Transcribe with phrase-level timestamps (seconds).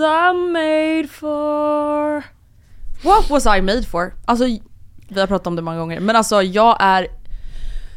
[0.00, 2.22] What was I made for?
[3.04, 4.12] What was I made for?
[4.24, 4.44] Alltså,
[5.08, 7.06] vi har pratat om det många gånger, men alltså jag är...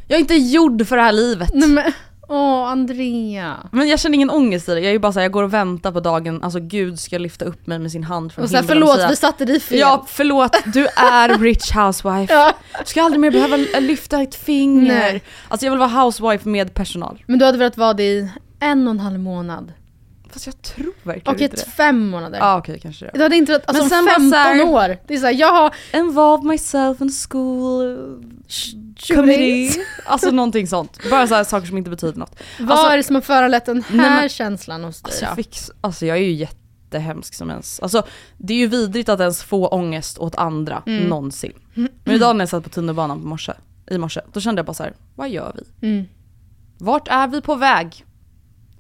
[0.08, 1.50] Jag är inte gjord för det här livet.
[1.54, 1.84] Nej men,
[2.28, 3.56] åh Andrea.
[3.72, 5.54] Men jag känner ingen ångest i det, jag är ju bara såhär, jag går och
[5.54, 8.58] väntar på dagen, alltså gud ska lyfta upp mig med sin hand från Och här,
[8.62, 9.80] himlen och förlåt säga, vi satte dig fel.
[9.80, 12.34] Ja förlåt, du är rich housewife.
[12.34, 12.54] Ja.
[12.80, 14.88] Du ska aldrig mer behöva lyfta ett finger.
[15.12, 15.24] Nej.
[15.48, 17.24] Alltså jag vill vara housewife med personal.
[17.28, 19.74] Men du hade velat vara det i en och en halv månad.
[20.34, 21.72] Fast jag tror verkligen Okej, inte det.
[21.72, 22.40] fem månader.
[22.40, 23.12] Ja okej kanske det.
[23.14, 24.98] Du hade inte velat, alltså Men sen om bara 15 så här- år.
[25.08, 27.98] Det är såhär, jag har Involve myself in school
[29.16, 29.86] committee.
[30.06, 31.00] Alltså någonting sånt.
[31.10, 32.36] Bara så här saker som inte betyder något.
[32.60, 35.26] Vad Alltså- är det som har föranlett den här Nej, men- känslan hos dig Alltså
[35.26, 35.30] då?
[35.30, 37.80] jag, fick, alltså jag är ju jättehemsk som ens.
[37.80, 38.04] Alltså
[38.38, 41.04] det är ju vidrigt att ens få ångest åt andra Mm.
[41.04, 41.54] någonsin.
[41.74, 43.54] Men idag när jag satt på tunnelbanan på morse,
[43.92, 45.88] i morse, då kände jag bara så här: vad gör vi?
[45.88, 46.06] Mm.
[46.78, 48.06] Vart är vi på väg?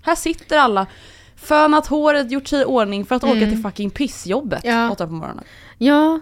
[0.01, 0.87] Här sitter alla,
[1.43, 4.79] fönat håret, gjort sig i ordning för att åka till fucking pissjobbet Mm.
[4.79, 4.91] Ja.
[4.91, 5.43] åtta på morgonen.
[5.77, 6.19] Ja,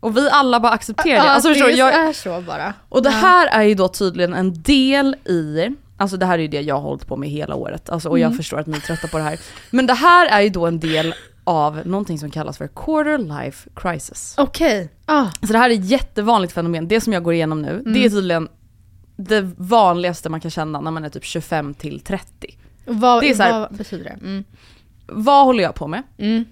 [0.00, 1.26] Och vi alla bara accepterar det.
[1.26, 1.78] ja Alltså, förstår det du?
[1.78, 2.74] jag, är så bara.
[2.88, 6.48] och det här är ju då tydligen en del i, alltså det här är ju
[6.48, 8.36] det jag har hållit på med hela året, alltså, och jag Mm.
[8.36, 9.40] förstår att ni är trötta på det här.
[9.70, 11.14] Men det här är ju då en del
[11.44, 14.34] av någonting som kallas för quarter life crisis.
[14.38, 17.82] Okej, ah, Så det här är ett jättevanligt fenomen, det som jag går igenom nu,
[17.86, 18.48] det är tydligen
[19.18, 22.55] det vanligaste man kan känna när man är typ 25 till 30.
[22.86, 24.10] Vad, Det är så här- vad betyder det?
[24.26, 24.44] Mm.
[25.06, 26.02] Vad håller jag på med?
[26.18, 26.44] Mm.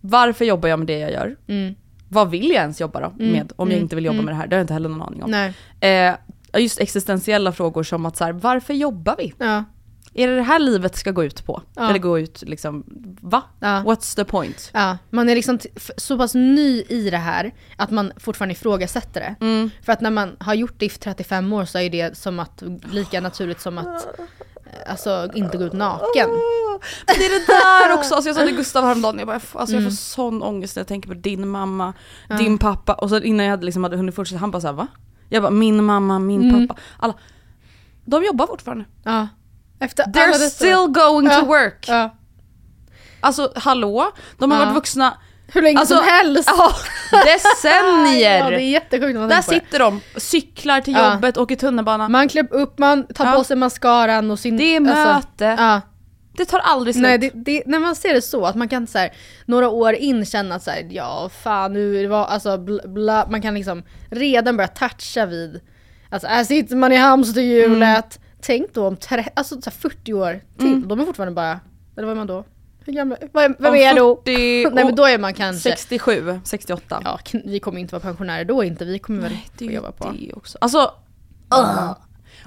[0.00, 1.36] Varför jobbar jag med det jag gör?
[1.46, 1.74] Mm.
[2.08, 3.82] Vad vill jag ens jobba då med om jag Mm.
[3.82, 4.24] inte vill jobba Mm.
[4.24, 4.46] med det här?
[4.46, 5.30] Det har jag inte heller någon aning om.
[5.30, 6.14] Nej, Eh,
[6.62, 9.34] just existentiella frågor som att så här, varför jobbar vi?
[9.38, 9.64] ja,
[10.14, 11.62] Är det det här livet ska gå ut på?
[11.76, 11.88] Ja.
[11.90, 12.84] Eller gå ut liksom,
[13.20, 13.42] va?
[13.60, 13.82] ja.
[13.86, 14.70] What's the point?
[14.74, 15.58] Ja, man är liksom
[15.96, 19.34] så pass ny i det här att man fortfarande ifrågasätter det.
[19.46, 19.70] Mm.
[19.82, 22.62] För att när man har gjort det i 35 år så är det som att,
[22.92, 24.06] lika naturligt som att
[24.88, 26.30] alltså, inte gå ut naken.
[27.06, 29.74] Men det är det där också, alltså jag sa till Gustav häromdagen, jag, bara, alltså
[29.76, 31.92] jag får sån ångest när jag tänker på din mamma,
[32.38, 34.86] din pappa och så innan jag hade, liksom hade hunnit fortsätta, han bara såhär va?
[35.28, 36.68] Jag bara min mamma, min Mm.
[36.68, 37.14] pappa, alla.
[38.04, 38.84] De jobbar fortfarande.
[39.04, 39.28] Ja.
[39.80, 41.40] Efter They're still going Ja.
[41.40, 41.84] to work.
[41.88, 42.14] Ja.
[43.20, 44.10] Alltså hallå?
[44.38, 44.64] De har Ja.
[44.64, 45.14] varit vuxna
[45.52, 46.50] Hur länge Alltså, som helst.
[46.56, 46.72] ja,
[47.24, 48.38] decennier!
[48.38, 51.12] Ja, det är jättesjukt Där sitter de, cyklar till Ja.
[51.14, 52.08] jobbet, åker tunnelbana.
[52.08, 53.32] Man klär upp, man tar Ja.
[53.32, 54.56] på sig mascaran och sin...
[54.56, 55.62] Det är alltså, möte.
[55.62, 55.80] ja.
[56.36, 57.02] Det tar aldrig slut.
[57.02, 59.12] Nej, det, det, när man ser det så, att man kan så här,
[59.46, 63.26] några år in känna att så här, ja fan nu, det var alltså bla, bla,
[63.30, 65.60] man kan liksom redan börja toucha vid,
[66.10, 68.20] alltså här sitter man i hamsterhjulet.
[68.42, 70.88] Tänk då om tre, alltså, så här 40 år till, Mm.
[70.88, 71.60] de är fortfarande bara,
[71.96, 72.44] eller vad är man då?
[72.88, 74.16] Hur gammal, vem, vem är jag då?
[74.16, 77.00] 40 Nej men då är man kanske, 67, 68.
[77.04, 80.10] ja vi kommer inte vara pensionärer då inte, vi kommer väl det få jobba på.
[80.18, 80.58] det också.
[80.60, 80.94] Alltså,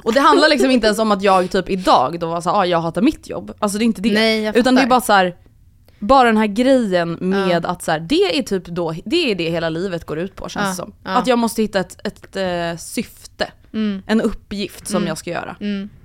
[0.03, 2.65] och det handlar liksom inte ens om att jag typ idag då var såhär, ah,
[2.65, 3.53] jag hatar mitt jobb.
[3.59, 4.13] Alltså det är inte det.
[4.13, 5.35] Nej, Utan det är bara så här.
[5.99, 9.49] bara den här grejen med att så här, det är typ då, det är det
[9.49, 10.93] hela livet går ut på känns Ja, det som.
[11.03, 11.09] ja.
[11.11, 14.01] Att jag måste hitta ett, ett eh, syfte, Mm.
[14.07, 15.56] en uppgift som jag ska göra.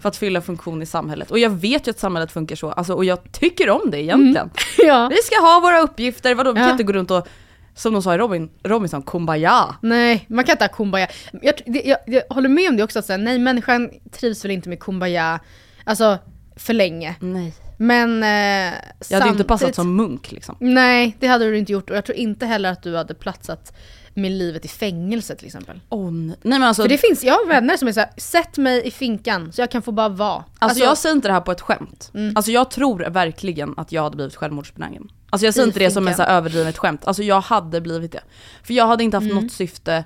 [0.00, 1.30] För att fylla funktion i samhället.
[1.30, 4.50] Och jag vet ju att samhället funkar så, alltså, och jag tycker om det egentligen.
[4.78, 5.08] Ja.
[5.08, 6.52] Vi ska ha våra uppgifter, vadå?
[6.52, 6.64] Vi Ja.
[6.64, 7.28] kan inte gå runt och,
[7.74, 9.74] som de sa i Robin, Robinson, kumbaya.
[9.82, 11.08] Nej, man kan inte ha kumbaya.
[11.42, 14.68] Jag, jag, jag håller med om det också, att säga, nej människan trivs väl inte
[14.68, 15.40] med kumbaya,
[15.84, 16.18] alltså
[16.56, 17.14] för länge.
[17.20, 17.54] Nej.
[17.78, 18.74] Men eh,
[19.08, 20.56] Jag hade ju inte passat som munk liksom.
[20.60, 23.72] Nej, det hade du inte gjort och jag tror inte heller att du hade platsat
[24.16, 25.80] med livet i fängelse till exempel.
[25.88, 26.36] Oh, nej.
[26.42, 28.90] nej men alltså, För det finns, jag har vänner som är såhär, sätt mig i
[28.90, 30.44] finkan så jag kan få bara vara.
[30.58, 32.12] Alltså, jag säger inte det här på ett skämt.
[32.34, 35.08] Alltså jag tror verkligen att jag hade blivit självmordsbenägen.
[35.30, 36.26] Alltså jag säger inte det som så finkan.
[36.26, 37.06] här överdrivet skämt.
[37.06, 38.22] Alltså jag hade blivit det.
[38.62, 40.04] För jag hade inte haft något syfte.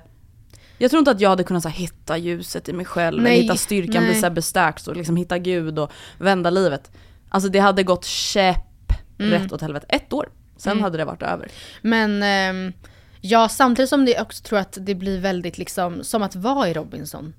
[0.77, 3.41] Jag tror inte att jag hade kunnat så här, hitta ljuset i mig själv, Nej,
[3.41, 4.19] hitta styrkan, bli nej.
[4.19, 6.91] så här bestärkt och liksom hitta gud och vända livet.
[7.29, 9.85] Alltså det hade gått käpp rätt åt helvete.
[9.89, 11.51] Ett år, sen hade det varit över.
[11.81, 12.73] Men ehm,
[13.21, 16.73] ja, samtidigt som det också tror att det blir väldigt liksom som att vara i
[16.73, 17.33] Robinson.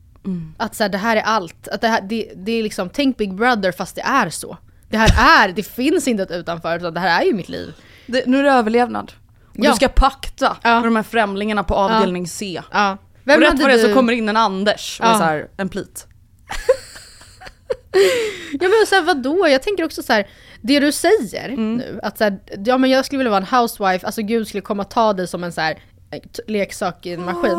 [0.56, 1.68] Att så här, det här är allt.
[1.68, 4.58] Att det, här, det, det är liksom, tänk Big Brother fast det är så.
[4.88, 7.74] Det här är, det finns inte ett utanför utan det här är ju mitt liv.
[8.06, 9.12] Det, nu är det överlevnad.
[9.48, 9.70] Och Ja.
[9.70, 10.74] du ska pakta Ja.
[10.74, 12.62] med de här främlingarna på avdelning C.
[12.72, 12.92] Ja.
[12.92, 13.88] och Vem rätt hade vad det du...
[13.88, 15.18] så kommer in en Anders med Ja.
[15.18, 16.06] så här, en plit.
[18.60, 19.48] Ja men så här, vadå?
[19.48, 20.26] Jag tänker också så här,
[20.62, 21.76] det du säger Mm.
[21.76, 24.60] nu, att så här, ja men jag skulle vilja vara en housewife, alltså gud skulle
[24.60, 25.78] komma ta dig som en så här
[26.46, 27.52] leksak i en maskin.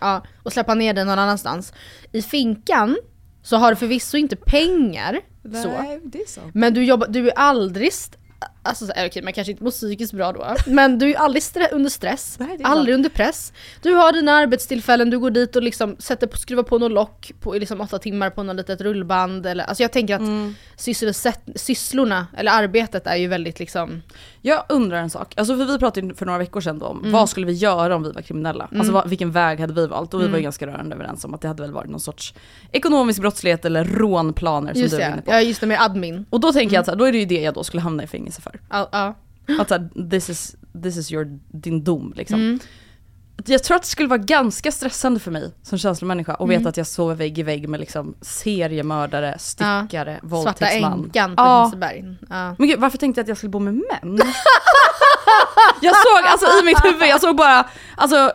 [0.00, 1.72] Ja, och släppa ner den någon annanstans.
[2.12, 2.96] I finkan
[3.42, 5.20] så har du förvisso inte pengar,
[6.22, 6.40] är så.
[6.54, 7.92] Men du, jobbar, du är aldrig,
[8.62, 11.90] alltså okej man kanske inte mår psykiskt bra då, men du är aldrig stre- under
[11.90, 13.52] stress, Nej, aldrig under press.
[13.82, 17.32] Du har dina arbetstillfällen, du går dit och liksom sätter på, skruvar på något lock
[17.40, 19.46] på liksom åtta timmar på något litet rullband.
[19.46, 20.54] Eller, alltså jag tänker att Mm.
[21.54, 24.02] sysslorna, eller arbetet är ju väldigt liksom,
[24.44, 27.12] Jag undrar en sak, alltså för vi pratade för några veckor sedan om Mm.
[27.12, 28.68] vad skulle vi göra om vi var kriminella?
[28.76, 30.14] Alltså vad, vilken väg hade vi valt?
[30.14, 32.34] Och vi var ju ganska rörande överens om att det hade väl varit någon sorts
[32.72, 35.32] ekonomisk brottslighet eller rånplaner som just du var inne på.
[35.32, 36.24] ja just det med admin.
[36.30, 37.80] Och då tänker jag att så här, då är det ju det jag då skulle
[37.80, 38.60] hamna i fängelse för.
[38.70, 39.14] Ja, ja.
[39.60, 42.58] Att så här, this is, this is your, din dom liksom.
[43.46, 43.52] Mm.
[43.52, 46.58] Jag tror att det skulle vara ganska stressande för mig som känslomänniska att Mm.
[46.58, 51.04] veta att jag sover vägg i vägg med liksom seriemördare, stickare, Svarta våldtäktsman.
[51.04, 51.62] änkan på Ja.
[51.62, 52.04] Hinseberg.
[52.30, 52.54] Ja.
[52.58, 54.20] Men gud, varför tänkte jag att jag skulle bo med män?
[55.80, 57.66] jag såg, alltså i mitt huvud, jag såg bara
[57.96, 58.32] alltså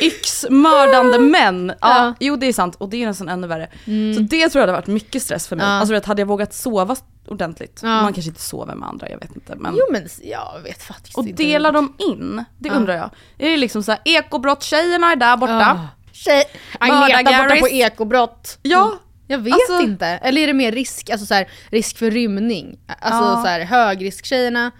[0.00, 1.68] yxmördande män.
[1.80, 1.98] Ja, Ja.
[2.02, 2.14] Mm.
[2.20, 3.68] Jo det är sant och det är nästan ännu värre.
[4.16, 5.66] Så det tror jag hade varit mycket stress för mig.
[5.66, 5.72] Ja.
[5.72, 6.96] Alltså vet, hade jag vågat sova
[7.30, 7.88] ordentligt, Ja.
[8.02, 9.54] man kanske inte sover med andra, jag vet inte.
[9.56, 9.74] Men...
[9.76, 11.42] Jo men jag vet faktiskt och inte.
[11.42, 12.44] delar de in?
[12.58, 12.74] Det Ja.
[12.74, 13.10] undrar jag.
[13.38, 15.52] Är det liksom så här, ekobrott-tjejerna är där borta?
[15.60, 15.88] Ja.
[16.12, 16.44] Tjej,
[16.80, 18.58] Agneta borta på ekobrott.
[18.62, 18.98] Ja.
[19.26, 20.06] Jag vet Alltså- inte.
[20.06, 22.78] Eller är det mer risk, alltså så här, risk för rymning?
[23.00, 23.42] Alltså Ja.
[23.42, 24.70] så här, högrisktjejerna.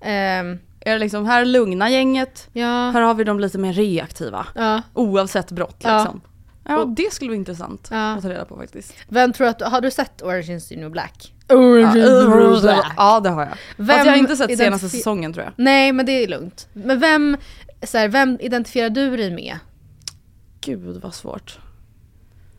[0.00, 2.90] Ehm, Är det liksom, här är lugna gänget, ja.
[2.90, 4.46] här har vi de lite mer reaktiva.
[4.54, 4.82] ja.
[4.94, 6.20] Oavsett brott liksom.
[6.24, 6.30] Ja,
[6.68, 8.12] Och- det skulle vara intressant Ja.
[8.14, 8.94] att ta reda på faktiskt.
[9.08, 11.32] Vem tror att, har du sett Orange is the new black?
[11.48, 12.92] Ja, Orange is the new black.
[12.96, 13.56] ja det har jag.
[13.76, 15.52] Vem Fast jag har inte sett senaste säsongen tror jag.
[15.56, 16.68] Nej men det är lugnt.
[16.72, 17.36] Men vem,
[17.82, 19.58] så här, vem identifierar du dig med?
[20.60, 21.58] Gud vad svårt.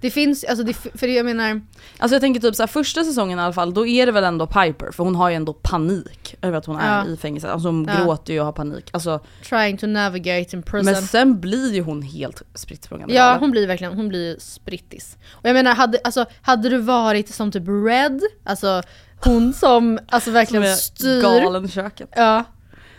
[0.01, 1.61] Det finns, alltså det, för jag menar,
[1.97, 4.23] Alltså jag tänker typ så här, första säsongen i alla fall, då är det väl
[4.23, 7.13] ändå Piper, för hon har ju ändå panik över att hon är Ja.
[7.13, 7.49] i fängelse.
[7.51, 8.03] Alltså hon Ja.
[8.03, 8.89] gråter ju och har panik.
[8.93, 10.85] Alltså, trying to navigate in prison.
[10.93, 13.39] men sen blir ju hon helt spritt Ja galen.
[13.39, 15.17] hon blir verkligen, hon blir sprittis.
[15.31, 18.81] Och jag menar, hade, alltså, hade du varit som typ Red, alltså
[19.23, 21.21] hon som alltså Som verkligen är styr.
[21.21, 22.09] galen i köket.
[22.15, 22.43] Ja.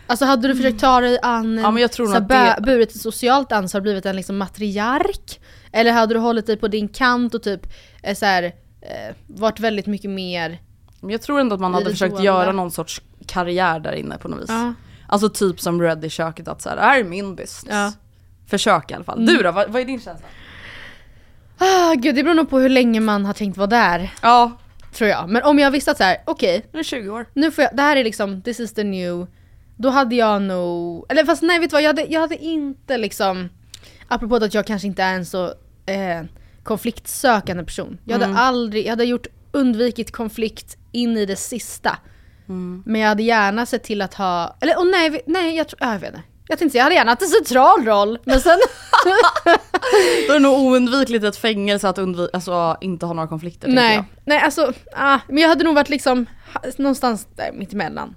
[0.06, 2.56] Alltså hade du försökt ta dig an, Ja, men jag tror så nog här, att
[2.56, 5.40] det- burit ett socialt ansvar, blivit en liksom matriark?
[5.72, 7.66] Eller hade du hållit dig på din kant och typ
[8.02, 8.42] eh, så här,
[8.80, 10.58] eh, varit väldigt mycket mer...
[11.00, 14.28] Men jag tror ändå att man hade försökt göra någon sorts karriär där inne på
[14.28, 14.48] något vis.
[14.48, 14.74] Ja.
[15.06, 17.74] Alltså typ som Red i köket, att så här, det här är min business.
[17.74, 17.92] Ja.
[18.46, 19.18] Försök i alla fall.
[19.18, 19.34] Mm.
[19.34, 20.26] Du då, vad, vad är din känsla?
[21.58, 24.52] Ah, gud, det beror nog på hur länge man har tänkt vara där, Ja,
[24.92, 25.28] tror jag.
[25.28, 27.26] Men om jag visste att så här, okej, nu är 20 år.
[27.34, 29.26] nu får jag, det här är liksom, this is the new,
[29.76, 32.98] då hade jag nog, eller fast nej vet du vad, jag hade, jag hade inte
[32.98, 33.48] liksom,
[34.08, 35.46] apropå att jag kanske inte är en så
[35.86, 36.22] eh,
[36.62, 37.98] konfliktsökande person.
[38.04, 41.98] Jag hade aldrig, jag hade gjort, undvikit konflikt in i det sista.
[42.84, 45.92] Men jag hade gärna sett till att ha, eller oh, nej, nej jag tror, ja,
[45.92, 46.22] jag vet inte.
[46.48, 48.58] Jag tänkte säga, jag hade gärna haft en central roll, men sen...
[50.26, 53.94] Då är det nog oundvikligt ett fängelse att undvi- alltså, inte ha några konflikter Nej,
[53.94, 54.04] jag.
[54.24, 56.26] nej alltså, ah, men jag hade nog varit liksom
[56.78, 58.14] någonstans där mittemellan.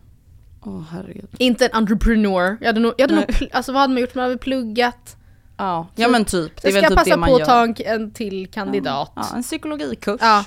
[0.66, 1.30] Åh herregud.
[1.38, 2.58] Inte en entrepreneur.
[2.60, 3.38] Jag hade nog, jag hade nog Nej.
[3.40, 4.16] pl- alltså vad hade man gjort?
[4.16, 5.18] Man hade pluggat.
[5.62, 6.62] Ja, ja men typ.
[6.62, 8.48] Det Jag är ska väl typ passa det man på att ta en, en till
[8.52, 9.12] kandidat.
[9.16, 10.18] Ja, en psykologikurs.
[10.22, 10.46] Ja.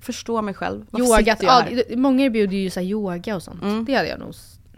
[0.00, 0.86] Förstå mig själv.
[0.90, 3.62] Varför Yoga, jag ja, många erbjuder ju så yoga och sånt.
[3.62, 3.84] Mm.
[3.84, 4.34] Det hade jag nog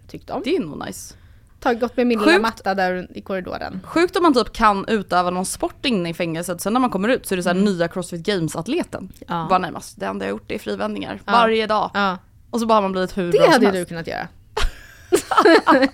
[0.08, 0.42] tyckt om.
[0.44, 1.14] Det är nog nice.
[1.60, 2.42] Ta, gått med min lilla Sjukt.
[2.42, 3.80] matta där i korridoren.
[3.84, 7.08] Sjukt om man typ kan utöva någon sport inne i fängelset, sen när man kommer
[7.08, 9.12] ut så är det så här nya Crossfit Games-atleten.
[9.28, 9.46] Ja.
[9.48, 11.32] Bara nej, men det enda jag gjort är frivändningar Ja.
[11.32, 11.90] varje dag.
[11.94, 12.18] Ja,
[12.50, 13.78] Och så bara har man blivit hur det bra som hade helst.
[13.78, 14.28] du kunnat göra.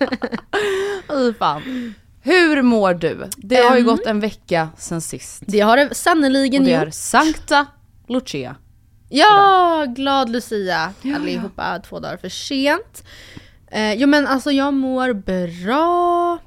[1.09, 1.95] Fy fan.
[2.29, 3.29] Hur mår du?
[3.37, 5.43] Det har ju gått en vecka sen sist.
[5.47, 6.87] Det har det sannerligen Och det gjort.
[6.87, 7.67] är Sankta
[8.09, 8.57] Lucia.
[9.09, 13.05] Ja, glad Lucia allihopa, två dagar för sent.
[13.71, 16.39] Eh, jo men alltså jag mår bra.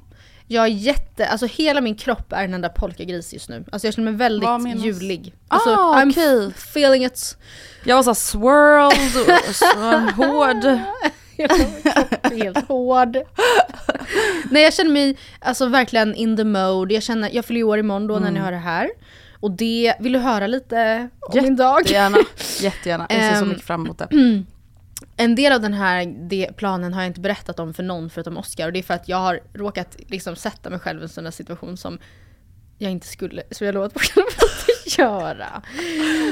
[0.46, 3.64] Jag är jätte, alltså hela min kropp är en enda polkagris just nu.
[3.72, 5.34] Alltså jag känner mig väldigt julig.
[5.48, 6.46] Alltså Ah, I'm okej.
[6.56, 7.36] feeling it.
[7.84, 9.66] Jag var såhär swirled och så
[10.22, 10.78] hård.
[12.44, 13.16] Helt hård.
[14.50, 16.94] Nej jag känner mig alltså verkligen in the mode.
[16.94, 18.90] Jag känner, jag fyller ju år imorgon då när ni hör det här.
[19.40, 21.80] Och det, vill du höra lite om min dag?
[21.80, 22.18] Jättegärna.
[22.60, 23.06] Jättegärna.
[23.10, 24.08] Jag ser så Ehm, mycket fram emot det.
[25.16, 28.36] En del av den här det, planen har jag inte berättat om för någon förutom
[28.36, 31.08] Oscar och det är för att jag har råkat liksom sätta mig själv i en
[31.08, 31.98] sån här situation som
[32.78, 35.62] jag inte skulle, som jag lovat att göra.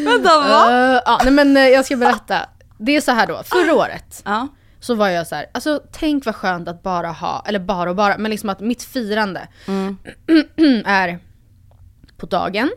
[0.04, 0.70] Vänta va?
[0.94, 2.48] Eh, ja, nej men eh, jag ska berätta.
[2.78, 4.48] Det är så här då, förra året Ja.
[4.80, 7.96] Så var jag så här, alltså tänk vad skönt att bara ha, eller bara och
[7.96, 9.48] bara, men liksom att mitt firande
[10.84, 11.18] är
[12.16, 12.70] på dagen.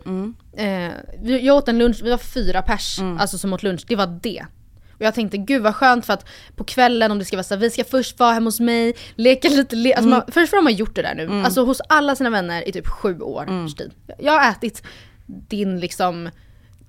[0.57, 0.91] Eh,
[1.21, 4.19] vi- jag åt en lunch, vi var fyra pers, alltså som åt lunch, det var
[4.23, 4.45] det.
[4.93, 7.53] Och jag tänkte gud vad skönt för att på kvällen om det ska vara så
[7.53, 10.61] här, vi ska först vara hemma hos mig, leka lite, le alltså man, först har
[10.61, 13.91] man gjort det där nu, alltså hos alla sina vänner i typ sju års tid.
[14.19, 14.83] Jag har ätit
[15.25, 16.29] din liksom,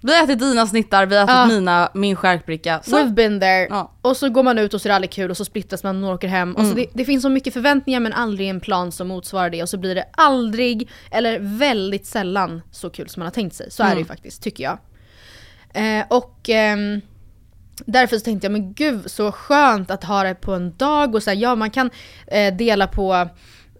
[0.06, 1.46] Vi har ätit dina snittar, vi har ätit Ja.
[1.46, 2.80] mina, min skärkbricka.
[2.82, 2.96] Så.
[2.96, 3.66] we've been there.
[3.70, 3.92] Ja.
[4.02, 6.04] Och så går man ut och så är det aldrig kul och så splittras man
[6.04, 6.54] och åker hem.
[6.54, 9.62] Och så det, det finns så mycket förväntningar men aldrig en plan som motsvarar det.
[9.62, 13.70] Och så blir det aldrig, eller väldigt sällan, så kul som man har tänkt sig.
[13.70, 14.78] Så är det ju faktiskt, tycker jag.
[15.75, 17.00] Eh, och ehm,
[17.87, 21.14] därför så tänkte jag, men gud så skönt att ha det på en dag.
[21.14, 21.90] Och så här, ja man kan
[22.26, 23.12] eh, dela på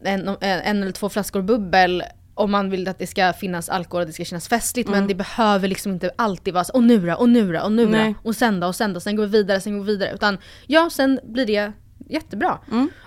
[0.05, 2.03] en, en, en eller två flaskor bubbel
[2.35, 5.15] om man vill att det ska finnas alkohol och det ska kännas festligt men det
[5.15, 7.91] behöver liksom inte alltid vara så och nu då, och nu då, och nu då,
[7.91, 8.15] Nej.
[8.23, 10.15] och sen då, och sen då, sen går vi vidare, sen går vi vidare.
[10.15, 11.73] Utan ja, sen blir det
[12.09, 12.59] jättebra.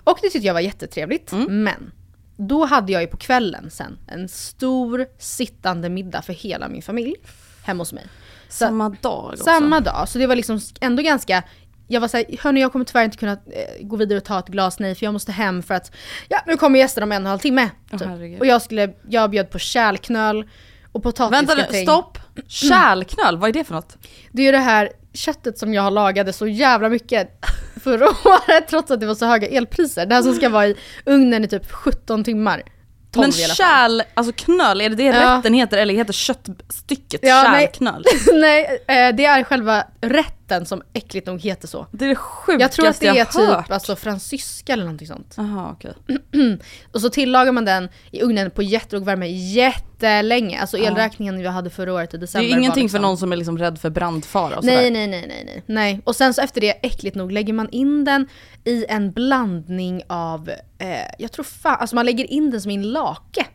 [0.03, 1.31] Och det tyckte jag var jättetrevligt.
[1.50, 1.91] Men
[2.38, 7.15] då hade jag ju på kvällen sen en stor sittande middag för hela min familj
[7.63, 8.07] hemma hos mig.
[8.50, 9.43] Så, Samma dag också.
[9.43, 11.43] samma dag, så det var liksom ändå ganska
[11.88, 13.38] jag var såhär, hörni jag kommer tyvärr inte kunna eh,
[13.82, 15.91] gå vidare och ta ett glas nej för jag måste hem för att
[16.27, 17.70] ja nu kommer gästerna om en och en halv timme.
[17.91, 18.01] Typ.
[18.01, 18.39] herregud.
[18.39, 20.50] och jag skulle, jag bjöd på kärlknöl
[20.91, 21.84] och Vänta nu, potatisgratäng.
[21.86, 22.17] stopp!
[22.48, 23.98] Kärlknöl, vad är det för något?
[24.32, 27.46] Det är ju det här köttet som jag lagade så jävla mycket
[27.84, 30.06] förra året trots att det var så höga elpriser.
[30.06, 30.75] Det här som ska vara i
[31.06, 32.63] ugnen i typ 17 timmar.
[33.12, 35.38] 12 Men kärl, alltså knöl, är det det Ja.
[35.38, 37.62] rätten heter eller heter köttstycket Ja, nej.
[37.62, 38.03] kärlknöl?
[38.34, 41.87] Nej, eh, det är själva rätten som äckligt nog heter så.
[41.91, 43.65] Det är det sjukaste Jag tror att det är hört.
[43.65, 45.33] typ alltså, fransyska eller någonting sånt.
[45.37, 45.93] Jaha okej.
[46.91, 50.61] Och så tillagar man den i ugnen på jättelåg värme jättelänge.
[50.61, 52.97] Alltså elräkningen jag hade förra året i Det december är ju ingenting liksom...
[52.97, 54.91] för någon som är liksom rädd för brandfara och Nej, sådär.
[54.91, 56.01] nej, nej, nej, nej, nej.
[56.03, 58.27] Och sen så efter det, äckligt nog, lägger man in den
[58.65, 60.87] i en blandning av, eh,
[61.19, 63.45] jag tror fan, alltså man lägger in den som i en lake.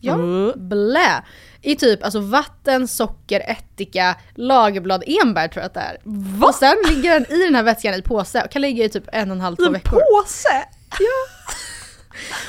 [0.00, 0.68] Ja, Mm.
[0.68, 1.24] blä.
[1.64, 5.96] I typ alltså vatten, socker, ättika, lagerblad, enbär tror jag att det är.
[6.48, 9.04] Och sen ligger den i den här vätskan i påse och kan ligga i typ
[9.12, 10.00] en och en halv, två En veckor.
[10.22, 10.64] påse!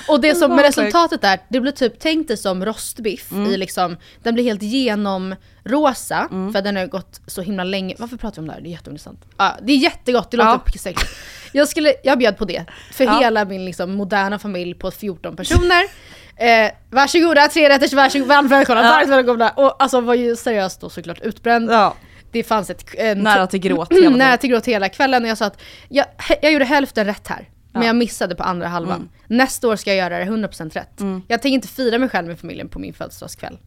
[0.08, 3.52] Och det som med resultatet är, det blir typ, tänk dig som rostbiff Mm.
[3.52, 7.96] i liksom, den blir helt genomrosa för den har gått så himla länge.
[8.00, 8.62] Varför pratar vi om det här?
[8.62, 9.26] Det är jätteintressant.
[9.38, 10.62] Ja, det är jättegott, det låter Ja.
[10.74, 10.80] ja.
[10.80, 11.10] säkert.
[11.52, 13.20] Jag, skulle, jag bjöd på det för Ja.
[13.20, 15.84] hela min liksom, moderna familj på 14 personer.
[16.38, 18.90] Eh, varsågoda, tre rätters, varsågoda, varmt välkomna, Ja.
[18.90, 19.50] varmt välkomna.
[19.50, 21.72] Och alltså var ju seriöst då såklart utbränd.
[21.72, 21.96] Ja,
[22.32, 22.86] Det fanns ett...
[22.98, 24.38] En, nära till gråt hela nära tiden.
[24.38, 26.06] till gråt hela kvällen och jag sa att jag,
[26.42, 27.50] jag gjorde hälften rätt här.
[27.74, 27.88] Men Ja.
[27.88, 29.10] jag missade på andra halvan.
[29.28, 31.00] Nästa år ska jag göra det 100% rätt.
[31.28, 33.58] Jag tänker inte fira mig själv med familjen på min födelsedagskväll.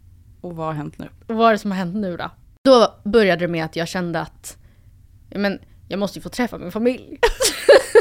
[0.40, 1.08] Och vad har hänt nu?
[1.26, 2.30] Och vad är det som har hänt nu då?
[2.64, 4.56] Då började det med att jag kände att
[5.30, 5.58] men,
[5.88, 7.18] jag måste ju få träffa min familj.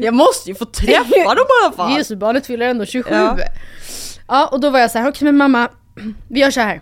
[0.00, 1.04] Jag måste ju få träffa
[1.34, 1.96] dem i alla fall!
[1.96, 3.14] Jesusbarnet fyller ändå 27.
[3.14, 3.38] Ja.
[4.28, 4.46] Ja.
[4.46, 5.68] och då var jag så här, okej men mamma,
[6.28, 6.80] vi gör så här.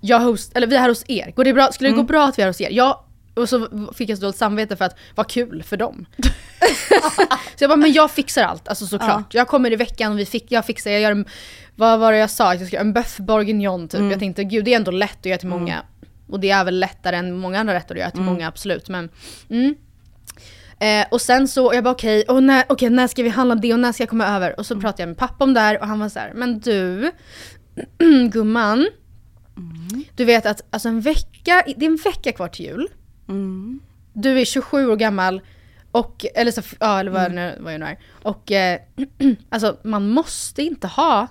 [0.00, 1.32] Jag host, eller vi är här hos er.
[1.36, 1.72] Går det bra?
[1.72, 2.70] Skulle det gå bra att vi är hos er?
[2.70, 2.98] Jag
[3.34, 6.06] och så fick jag så dåligt samvete för att, vad kul för dem.
[7.56, 9.34] så jag bara, men jag fixar allt, alltså såklart.
[9.34, 11.24] Jag kommer i veckan, vi fick, jag fixar, jag gör en,
[11.76, 12.54] vad var det jag sa?
[12.54, 14.00] Jag ska en bœuf bourguignon typ.
[14.10, 15.82] Jag tänkte, gud det är ändå lätt att göra till många.
[16.28, 18.88] Och det är väl lättare än många andra rätter att göra till många, absolut.
[18.88, 19.08] Men,
[19.50, 19.74] mm.
[20.82, 23.72] Eh, och sen så, jag bara okej, och när, okej, när ska vi handla det
[23.72, 24.58] och när ska jag komma över?
[24.58, 26.60] Och så pratade jag med pappa om det här och han var så här, men
[26.60, 27.10] du,
[28.32, 28.88] gumman.
[30.16, 32.88] Du vet att alltså en vecka, det är en vecka kvar till jul.
[34.12, 35.40] Du är 27 år gammal
[35.92, 37.98] och, eller så, ja eller vad, nu, vad jag nu är.
[38.22, 38.80] Och eh,
[39.48, 41.28] alltså man måste inte ha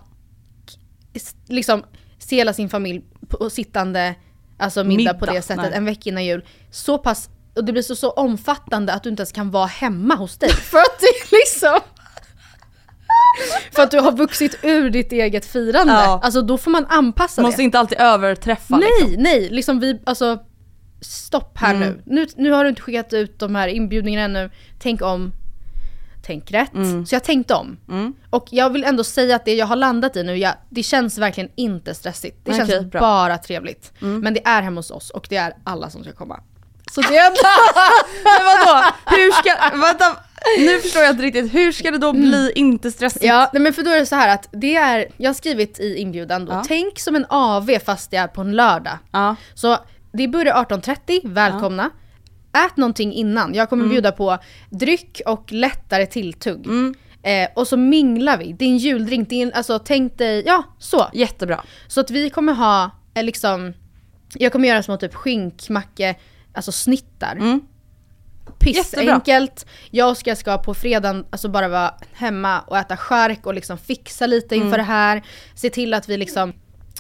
[1.48, 1.84] liksom
[2.20, 4.16] se hela sin familj på sittande
[4.58, 5.74] alltså middag, på Middag, det sättet nej.
[5.74, 6.46] en vecka innan jul.
[6.72, 10.16] Så pass, och det blir så, så omfattande att du inte ens kan vara hemma
[10.16, 10.50] hos dig.
[10.72, 11.80] För att det liksom
[13.72, 15.94] för att du har vuxit ur ditt eget firande.
[15.94, 16.20] Ja.
[16.24, 17.54] Alltså då får man anpassa Man det.
[17.54, 19.24] måste inte alltid överträffa Nej, liksom.
[19.24, 20.40] nej, liksom vi, alltså
[21.02, 21.90] stopp här Mm.
[21.90, 22.02] nu.
[22.06, 22.28] nu.
[22.36, 24.52] Nu har du inte skickat ut de här inbjudningarna ännu.
[24.80, 25.32] Tänk om,
[26.24, 26.74] tänk rätt.
[26.74, 27.06] Mm.
[27.06, 27.78] Så jag tänkte om.
[28.30, 31.18] Och jag vill ändå säga att det jag har landat i nu, jag, det känns
[31.18, 32.38] verkligen inte stressigt.
[32.46, 33.02] Det Okej, känns bra.
[33.02, 33.92] bara trevligt.
[34.00, 36.40] Men det är hemma hos oss och det är alla som ska komma.
[36.92, 37.08] Så det.
[38.24, 38.86] Men vadå?
[39.06, 40.06] Hur ska, vänta,
[40.60, 43.26] nu förstår jag inte riktigt, hur ska det då bli inte stressigt?
[43.26, 45.80] Ja, nej men för då är det så här att det är, jag har skrivit
[45.80, 46.64] i inbjudan då, Ja.
[46.68, 48.98] tänk som en AV fast det är på en lördag.
[49.12, 49.36] Ja.
[49.54, 49.78] Så
[50.14, 51.90] det börjar 18.30, välkomna.
[52.66, 53.54] Ät någonting innan.
[53.54, 54.38] Jag kommer bjuda på
[54.70, 56.68] dryck och lättare tilltugg.
[57.24, 58.54] Eh, och så minglar vi.
[58.54, 61.08] Det är en juldrink, det är en, alltså tänk dig, ja så.
[61.14, 61.64] Jättebra.
[61.88, 63.74] Så att vi kommer ha, eh, liksom,
[64.34, 66.16] jag kommer göra små typ skinkmacke,
[66.54, 67.36] alltså snittar.
[67.36, 67.62] Mm.
[68.60, 69.66] Pissenkelt.
[69.90, 74.28] Jag Oskar ska på fredagen alltså bara vara hemma och äta skärk och liksom fixa
[74.28, 75.24] lite inför det här.
[75.56, 76.54] Se till att vi liksom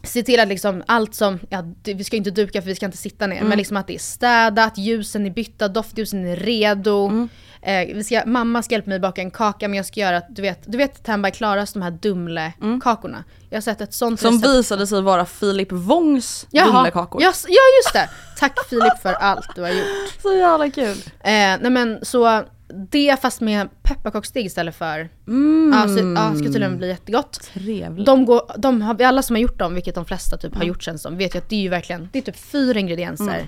[0.03, 2.97] Se till att liksom allt som, ja vi ska inte duka för vi ska inte
[2.97, 7.27] sitta ner, men liksom att det är städat, ljusen är bytta, doftljusen är redo.
[7.63, 10.59] Eh, ska, mamma ska hjälpa mig baka en kaka men jag ska göra, du vet,
[10.71, 13.23] du vet Tandberg Klaras de här Dumle-kakorna?
[13.49, 14.49] Jag har sett ett sånt Som recept.
[14.53, 17.21] visade sig vara Filip Wångs Dumlekakor.
[17.21, 18.09] Ja, s- ja just det!
[18.39, 19.85] Tack Filip för allt du har gjort.
[20.21, 20.97] Så jävla kul.
[21.19, 22.43] Eh, nej men så
[22.91, 25.73] det fast med pepparkaksdeg istället för, Mm.
[25.75, 27.41] ja, så, ja ska tydligen bli jättegott.
[27.53, 28.05] Trevligt.
[28.05, 30.83] De går, de har, alla som har gjort dem, vilket de flesta typ har gjort
[30.83, 33.47] känns som, vet ju att det är ju verkligen, det är typ fyra ingredienser.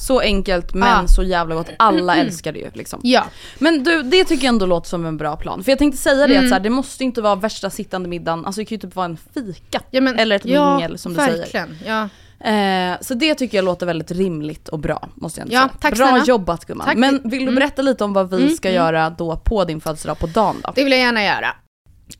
[0.00, 1.06] Så enkelt men Ah.
[1.06, 1.70] så jävla gott.
[1.78, 3.00] Alla älskar det ju liksom.
[3.02, 3.24] Ja.
[3.58, 5.64] Men du, det tycker jag ändå låter som en bra plan.
[5.64, 8.46] För jag tänkte säga det att så här, det måste inte vara värsta sittande middagen,
[8.46, 9.80] alltså det kan ju typ vara en fika.
[9.90, 11.38] ja men, Eller ett ja, mingel som du säger.
[11.38, 11.78] verkligen.
[11.86, 12.08] Ja.
[12.50, 15.72] Eh, så det tycker jag låter väldigt rimligt och bra, måste jag ändå Ja, säga.
[15.80, 16.24] tack bra snälla.
[16.24, 16.86] jobbat gumman.
[16.86, 16.96] Tack.
[16.96, 20.26] Men vill du berätta lite om vad vi ska göra då på din födelsedag på
[20.26, 20.72] dagen då?
[20.74, 21.54] Det vill jag gärna göra.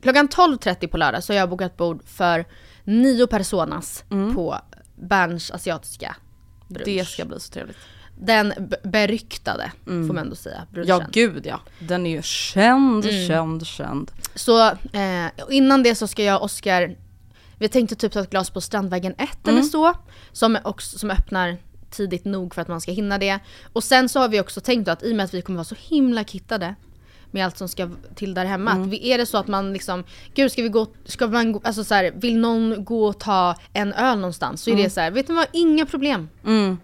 [0.01, 2.45] Klockan 12.30 på lördag så har jag bokat bord för
[2.83, 4.03] nio personas
[4.35, 4.55] på
[4.95, 6.15] Berns asiatiska
[6.71, 6.85] brunch.
[6.85, 7.77] Det ska bli så trevligt.
[8.19, 8.53] Den
[8.83, 10.89] beryktade, får man ändå säga, brunchen.
[10.89, 11.59] Ja gud ja.
[11.79, 13.27] Den är ju känd, Mm.
[13.27, 14.11] känd, känd.
[14.35, 16.95] Så eh, innan det så ska jag och Oskar,
[17.57, 19.93] vi tänkte typ ta ett glas på Strandvägen 1 eller så.
[20.31, 21.57] Som, också, som öppnar
[21.89, 23.39] tidigt nog för att man ska hinna det.
[23.73, 25.63] Och sen så har vi också tänkt att i och med att vi kommer vara
[25.65, 26.75] så himla kittade
[27.31, 28.71] med allt som ska till där hemma.
[28.71, 30.03] Att vi, är det så att man liksom,
[30.35, 33.55] gud ska vi gå, ska man gå, alltså så här, vill någon gå och ta
[33.73, 34.61] en öl någonstans?
[34.61, 36.29] Så är det så här, vet ni vad, inga problem.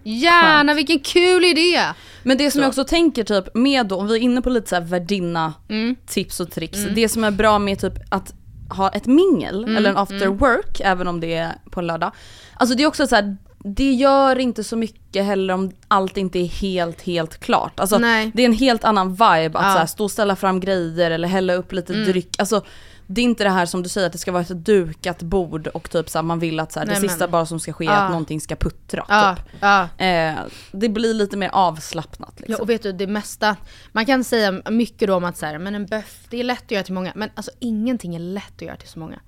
[0.03, 1.79] Gärna, vilken kul idé!
[2.23, 4.69] Men det som jag också tänker typ med då, om vi är inne på lite
[4.69, 5.95] så här värdinna Mm.
[6.07, 6.79] tips och tricks.
[6.95, 8.33] Det som är bra med typ att
[8.69, 12.11] ha ett mingel Mm, eller en after work, även om det är på en lördag.
[12.53, 13.37] Alltså det är också så här,
[13.75, 17.79] det gör inte så mycket heller om allt inte är helt, helt klart.
[17.79, 18.31] Alltså Nej.
[18.33, 19.59] det är en helt annan vibe att Ja.
[19.61, 19.73] Mm.
[19.73, 22.35] så här, stå och ställa fram grejer eller hälla upp lite dryck.
[22.39, 22.61] Alltså
[23.09, 25.67] det är inte det här som du säger att det ska vara ett dukat bord
[25.67, 27.59] och typ så här, man vill att så här, det Nej, men- sista bara som
[27.59, 27.95] ska ske är Ja.
[27.95, 29.05] att någonting ska puttra.
[29.09, 29.55] Ja, Typ.
[29.59, 30.05] ja.
[30.05, 30.35] Eh,
[30.71, 32.53] det blir lite mer avslappnat liksom.
[32.53, 33.55] Ja och vet du det mesta,
[33.91, 36.63] man kan säga mycket då om att så här, men en böff det är lätt
[36.65, 39.19] att göra till många, men alltså ingenting är lätt att göra till så många.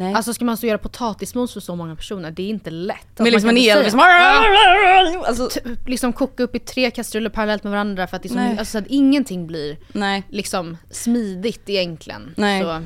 [0.00, 0.14] Nej.
[0.14, 2.96] Alltså ska man så göra potatismos för så många personer, det är inte lätt.
[3.08, 3.92] Alltså, med liksom en Elvis.
[3.92, 8.58] säga- Alltså, Typ liksom koka upp i tre kastruller parallellt med varandra för att mycket,
[8.58, 10.22] alltså så att ingenting blir nej.
[10.30, 12.34] liksom smidigt egentligen.
[12.36, 12.62] Nej.
[12.62, 12.82] Så.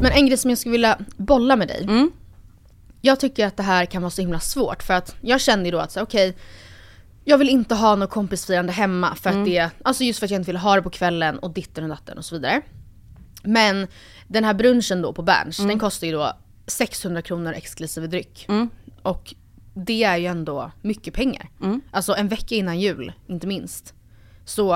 [0.00, 1.82] Men en grej som jag skulle vilja bolla med dig.
[1.82, 2.10] Mm.
[3.00, 5.70] Jag tycker att det här kan vara så himla svårt för att jag kände ju
[5.70, 6.36] då att okej,
[7.24, 9.42] jag vill inte ha något kompisfirande hemma för Mm.
[9.42, 11.84] att det, alltså just för att jag inte vill ha det på kvällen och ditten
[11.84, 12.62] och datten och så vidare.
[13.44, 13.86] Men
[14.28, 15.68] den här brunchen då på Berns, Mm.
[15.68, 16.32] den kostar ju då
[16.66, 18.46] 600 kronor exklusive dryck.
[19.02, 19.34] Och
[19.74, 21.48] det är ju ändå mycket pengar.
[21.62, 21.80] Mm.
[21.90, 23.94] Alltså en vecka innan jul, inte minst.
[24.44, 24.72] Så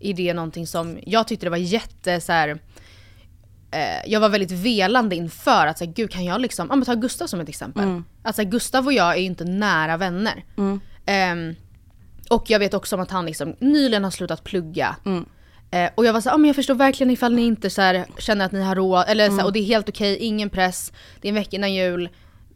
[0.00, 2.48] är det någonting som, jag tyckte det var jätte så här.
[3.70, 6.94] eh, jag var väldigt velande inför att säga gud kan jag liksom, ja men ta
[6.94, 7.84] Gustav som ett exempel.
[8.22, 10.44] Att så här, Gustav och jag är ju inte nära vänner.
[11.06, 11.54] Ehm,
[12.30, 14.96] och jag vet också om att han liksom nyligen har slutat plugga.
[15.70, 18.06] Eh, och jag var såhär, ah, men jag förstår verkligen ifall ni inte så här,
[18.18, 20.92] känner att ni har råd, eller så här, och det är helt okej, ingen press,
[21.20, 22.08] det är en vecka innan jul.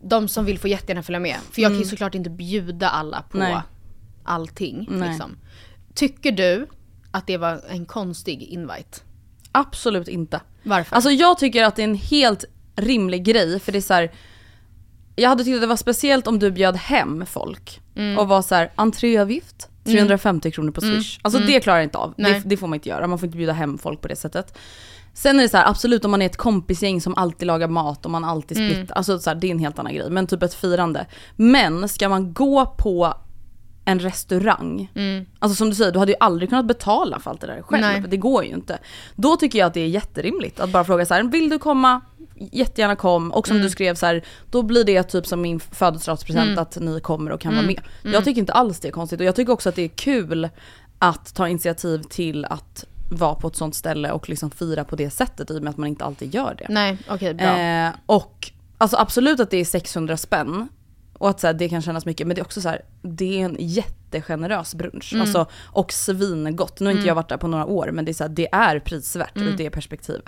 [0.05, 1.37] De som vill får jättegärna följa med.
[1.53, 3.57] För jag kan ju såklart inte bjuda alla på Nej.
[4.25, 4.87] allting.
[4.90, 5.09] Nej.
[5.09, 5.37] Liksom.
[5.94, 6.66] Tycker du
[7.11, 8.98] att det var en konstig invite?
[9.53, 10.40] Absolut inte.
[10.62, 10.96] Varför?
[10.96, 12.44] Alltså jag tycker att det är en helt
[12.77, 14.12] rimlig grej för det är så här.
[15.16, 18.18] Jag hade tyckt att det var speciellt om du bjöd hem folk Mm.
[18.18, 21.18] och var så här: entréavgift 350 kronor på swish.
[21.23, 22.14] Alltså det klarar jag inte av.
[22.16, 24.59] Det, det får man inte göra, man får inte bjuda hem folk på det sättet.
[25.14, 28.05] Sen är det så här, absolut om man är ett kompisgäng som alltid lagar mat
[28.05, 28.71] och man alltid Mm.
[28.71, 30.11] splittar, alltså så här, det är en helt annan grej.
[30.11, 31.07] Men typ ett firande.
[31.37, 33.14] Men ska man gå på
[33.85, 34.90] en restaurang,
[35.38, 37.83] alltså som du säger, du hade ju aldrig kunnat betala för allt det där själv.
[37.83, 38.05] Nej.
[38.09, 38.79] Det går ju inte.
[39.16, 42.01] Då tycker jag att det är jätterimligt att bara fråga så här: vill du komma?
[42.52, 43.33] Jättegärna kom.
[43.33, 43.64] Och som Mm.
[43.66, 47.40] du skrev så här, då blir det typ som min födelsedagspresent att ni kommer och
[47.40, 47.64] kan Mm.
[47.64, 48.14] vara med.
[48.14, 50.48] Jag tycker inte alls det är konstigt och jag tycker också att det är kul
[50.98, 55.11] att ta initiativ till att vara på ett sånt ställe och liksom fira på det
[55.11, 56.66] sättet i och med att man inte alltid gör det.
[56.68, 57.59] Nej, okej bra.
[57.59, 60.68] Eh, och alltså absolut att det är 600 spänn
[61.22, 63.40] och att så här, det kan kännas mycket men det är också så här, det
[63.40, 65.12] är en jättegenerös brunch.
[65.12, 65.22] Mm.
[65.22, 66.80] Alltså, och svingott.
[66.80, 68.48] Nu har inte jag varit där på några år men det är, så här, det
[68.52, 69.48] är prisvärt Mm.
[69.48, 70.24] ur det perspektivet.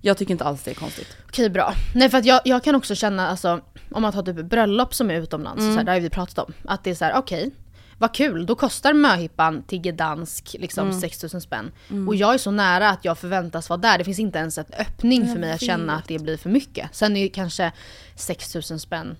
[0.00, 1.16] Jag tycker inte alls det är konstigt.
[1.28, 1.74] Okej bra.
[1.94, 3.60] Nej för att jag, jag kan också känna, alltså,
[3.90, 6.52] om man tar typ bröllop som är utomlands, så här, det har vi pratat om.
[6.64, 7.50] Att det är så här: okej,
[7.98, 11.72] vad kul, då kostar möhippan till Gdansk liksom 6000 spänn.
[12.08, 14.64] Och jag är så nära att jag förväntas vara där, det finns inte ens en
[14.78, 16.94] öppning för mig att känna att det blir för mycket.
[16.94, 17.72] Sen är ju kanske
[18.16, 19.16] 6000 spänn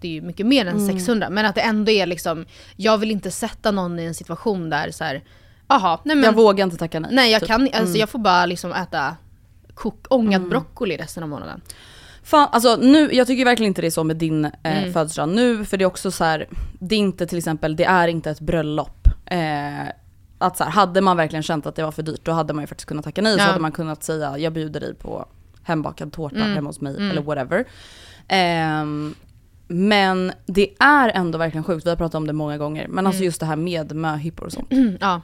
[0.00, 3.10] det är ju mycket mer än 600 men att det ändå är liksom, jag vill
[3.10, 5.24] inte sätta någon i en situation där så här,
[5.66, 7.10] aha, nej men jag vågar inte tacka nej.
[7.14, 7.48] Nej jag typ.
[7.48, 9.16] kan alltså jag får bara liksom äta
[9.74, 11.60] kok, ångad broccoli resten av månaden.
[12.24, 14.92] Fan, alltså nu, jag tycker verkligen inte det är så med din eh, Mm.
[14.92, 16.48] födelsedag nu, för det är också så här,
[16.80, 19.08] det är inte till exempel, det är inte ett bröllop.
[19.26, 19.88] Eh,
[20.38, 22.62] att så här, hade man verkligen känt att det var för dyrt, då hade man
[22.62, 23.32] ju faktiskt kunnat tacka nej.
[23.34, 23.44] Så Ja.
[23.44, 25.26] hade man kunnat säga, jag bjuder dig på
[25.62, 26.52] hembakad tårta Mm.
[26.54, 27.64] hemma hos mig, eller whatever.
[28.28, 29.14] Ehm,
[29.68, 33.06] men det är ändå verkligen sjukt, vi har pratat om det många gånger, men Mm.
[33.06, 34.68] alltså just det här med möhippor och sånt.
[35.00, 35.20] Ja.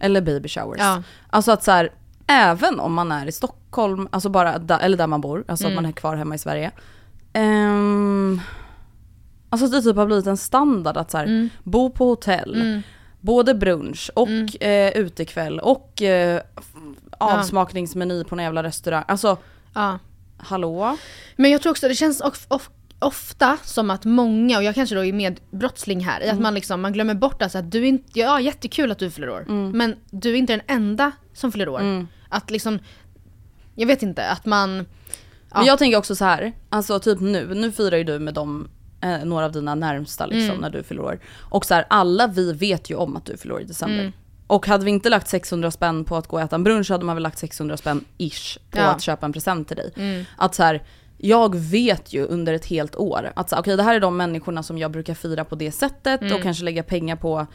[0.00, 0.78] Eller baby showers.
[0.80, 1.02] Ja.
[1.30, 1.92] Alltså att så här,
[2.26, 5.78] även om man är i Stockholm, alltså bara där, eller där man bor, alltså Mm.
[5.78, 6.70] att man är kvar hemma i Sverige.
[7.34, 8.40] Um,
[9.50, 11.48] alltså att det typ har blivit en standard att så här, Mm.
[11.64, 12.82] bo på hotell,
[13.20, 14.48] både brunch och Mm.
[14.60, 16.40] eh, utekväll och eh,
[17.18, 19.04] avsmakningsmeny på en jävla restaurang.
[19.08, 19.36] Alltså
[19.74, 19.98] ja.
[20.36, 20.96] hallå?
[21.36, 24.94] Men jag tror också det känns of, of, ofta som att många, och jag kanske
[24.94, 28.18] då är medbrottsling här, i att man liksom man glömmer bort alltså att du inte,
[28.20, 32.06] ja jättekul att du fyller år, men du är inte den enda som fyller år.
[32.28, 32.78] Att liksom,
[33.74, 34.86] jag vet inte, att man, Men
[35.54, 35.64] Ja.
[35.66, 38.68] jag tänker också så här, alltså typ nu, nu firar ju du med dem,
[39.00, 40.60] eh, några av dina närmsta liksom Mm.
[40.60, 41.20] när du fyller år.
[41.38, 44.00] Och så här, alla vi vet ju om att du fyller år i december.
[44.00, 44.12] Mm.
[44.46, 47.04] Och hade vi inte lagt 600 spänn på att gå och äta en brunch hade
[47.04, 48.82] man väl lagt 600 spänn ish på Ja.
[48.82, 48.94] Mm.
[48.94, 50.26] att köpa en present till dig.
[50.36, 50.82] Att så här,
[51.18, 54.62] jag vet ju under ett helt år att så okej det här är de människorna
[54.62, 56.36] som jag brukar fira på det sättet Mm.
[56.36, 57.46] och kanske lägga pengar på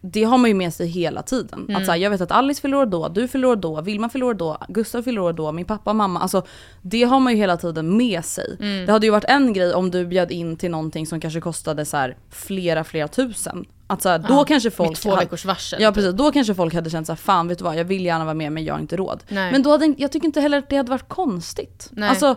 [0.00, 1.64] det har man ju med sig hela tiden.
[1.68, 1.76] Mm.
[1.76, 4.08] Att så här, jag vet att Alice fyller år då, du fyller år då, Vilma
[4.08, 6.20] fyller år då, Gustav fyller år då, min pappa och mamma.
[6.20, 6.42] Alltså
[6.82, 8.56] det har man ju hela tiden med sig.
[8.60, 8.86] Mm.
[8.86, 11.84] Det hade ju varit en grej om du bjöd in till någonting som kanske kostade
[11.84, 13.64] så här flera, flera tusen.
[13.86, 14.98] Att så här, då kanske folk...
[14.98, 15.82] två hade- veckors varsel.
[15.82, 18.04] Ja precis, då kanske folk hade känt så här, fan vet du vad, jag vill
[18.04, 19.24] gärna vara med men jag har inte råd.
[19.28, 19.52] Nej.
[19.52, 21.88] Men då hade, jag tycker inte heller att det hade varit konstigt.
[21.92, 22.08] Nej.
[22.08, 22.36] Alltså,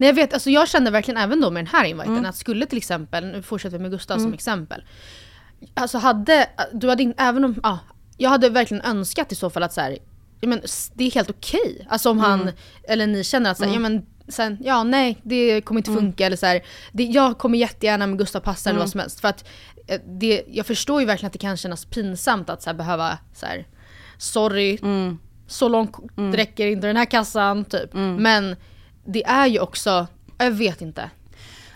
[0.00, 2.26] Nej jag vet, alltså jag kände verkligen även då med den här inviten Mm.
[2.26, 4.84] att skulle till exempel, nu fortsätter vi med Gustav som exempel.
[5.74, 7.78] Alltså hade, du hade in, även om, ja,
[8.16, 9.98] jag hade verkligen önskat i så fall att så här,
[10.40, 10.60] ja, men
[10.94, 11.86] det är helt okej.
[11.90, 12.30] Alltså om Mm.
[12.30, 12.50] han,
[12.88, 15.90] eller ni känner att så här, ja men sen, ja nej det kommer Mm.
[15.90, 16.60] inte funka eller så här,
[16.92, 18.76] det, jag kommer jättegärna med Gustav passa Mm.
[18.76, 19.20] eller vad som helst.
[19.20, 19.48] För att
[19.86, 23.46] eh, det, jag förstår ju verkligen att det kan kännas pinsamt att så behöva så
[23.46, 23.66] här,
[24.18, 25.18] sorry, Mm.
[25.46, 25.96] så långt
[26.34, 27.90] räcker inte den här kassan typ.
[28.18, 28.56] Men
[29.12, 30.06] det är ju också,
[30.38, 31.10] jag vet inte.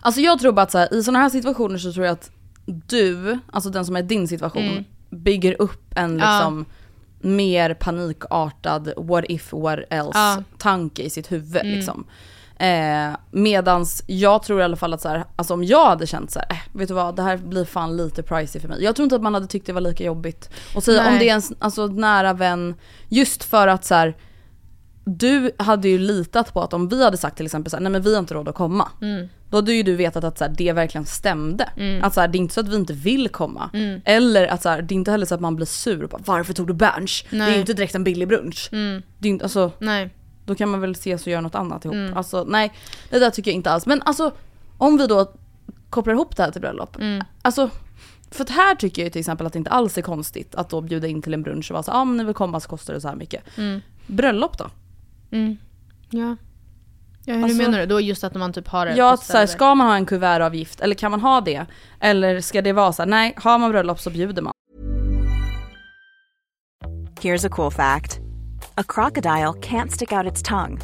[0.00, 2.30] Alltså jag tror bara att så här, i sådana här situationer så tror jag att
[2.64, 6.18] du, alltså den som är din situation, bygger upp en Mm.
[6.18, 6.36] Ja.
[6.36, 6.64] liksom
[7.20, 10.32] mer panikartad what if, what else Ja.
[10.32, 10.44] Mm.
[10.58, 12.04] tanke i sitt huvud liksom.
[12.56, 16.30] Eh, medans jag tror i alla fall att så här, alltså om jag hade känt
[16.30, 18.84] så här, eh, vet du vad, det här blir fan lite pricey för mig.
[18.84, 20.50] Jag tror inte att man hade tyckt det var lika jobbigt.
[20.74, 22.74] Och säga om det är en alltså, nära vän,
[23.08, 24.16] just för att så här,
[25.04, 27.92] du hade ju litat på att om vi hade sagt till exempel så här, nej
[27.92, 28.88] men vi har inte råd att komma.
[29.00, 29.28] Mm.
[29.50, 31.68] Då hade ju du vetat att så här, det verkligen stämde.
[32.02, 33.70] Att så här, det är inte så att vi inte vill komma.
[33.72, 34.00] Mm.
[34.04, 36.22] Eller att så här, det är inte heller så att man blir sur och bara
[36.24, 37.24] varför tog du Berns?
[37.30, 37.40] Det är.
[37.40, 37.54] Mm.
[37.54, 38.68] ju inte direkt en billig brunch.
[39.18, 40.10] Det är inte, alltså, Nej.
[40.46, 41.94] Då kan man väl ses och göra något annat ihop.
[41.94, 42.16] Mm.
[42.16, 42.72] Alltså nej,
[43.10, 43.86] det där tycker jag inte alls.
[43.86, 44.32] Men alltså
[44.78, 45.32] om vi då
[45.90, 46.96] kopplar ihop det här till bröllop.
[46.96, 47.24] Mm.
[47.42, 47.70] Alltså,
[48.30, 50.80] för att här tycker jag till exempel att det inte alls är konstigt att då
[50.80, 52.94] bjuda in till en brunch och vara så ah, men ni vill komma så kostar
[52.94, 53.58] det så här mycket.
[53.58, 53.80] Mm.
[54.06, 54.70] Bröllop då?
[55.32, 55.56] Mm.
[56.10, 56.36] Ja.
[57.24, 57.86] Ja hur Alltså- menar du?
[57.86, 60.80] Då just att man typ har det Ja, så här, ska man ha en kuvertavgift
[60.80, 61.66] eller kan man ha det?
[62.00, 64.52] Eller ska det vara så här, nej har man bröllop så bjuder man.
[67.20, 68.20] Here's a cool fact
[68.76, 70.80] a crocodile can't stick out its tongue.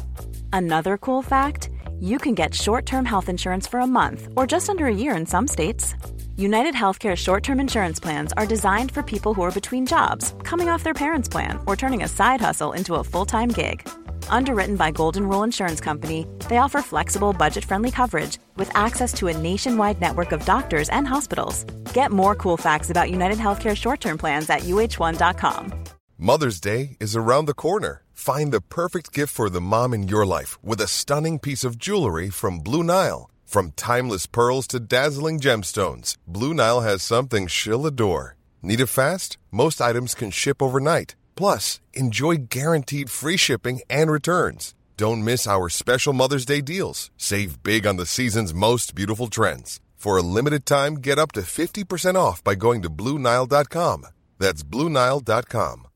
[0.51, 1.69] Another cool fact
[2.01, 5.17] you can get short term health insurance for a month or just under a year
[5.19, 5.95] in some states.
[6.37, 10.69] United Healthcare short term insurance plans are designed for people who are between jobs, coming
[10.69, 13.87] off their parents' plan, or turning a side hustle into a full time gig.
[14.29, 19.27] Underwritten by Golden Rule Insurance Company, they offer flexible, budget friendly coverage with access to
[19.27, 21.65] a nationwide network of doctors and hospitals.
[21.93, 25.73] Get more cool facts about United Healthcare short term plans at uh1.com.
[26.17, 28.03] Mother's Day is around the corner.
[28.13, 31.77] Find the perfect gift for the mom in your life with a stunning piece of
[31.77, 33.29] jewelry from Blue Nile.
[33.45, 38.35] From timeless pearls to dazzling gemstones, Blue Nile has something she'll adore.
[38.61, 39.37] Need it fast?
[39.49, 41.15] Most items can ship overnight.
[41.39, 44.75] Plus, enjoy guaranteed free shipping and returns.
[44.97, 47.11] Don't miss our special Mother's Day deals.
[47.15, 49.79] Save big on the season's most beautiful trends.
[49.95, 54.05] For a limited time, get up to 50% off by going to BlueNile.com.
[54.37, 55.87] That's BlueNile.com.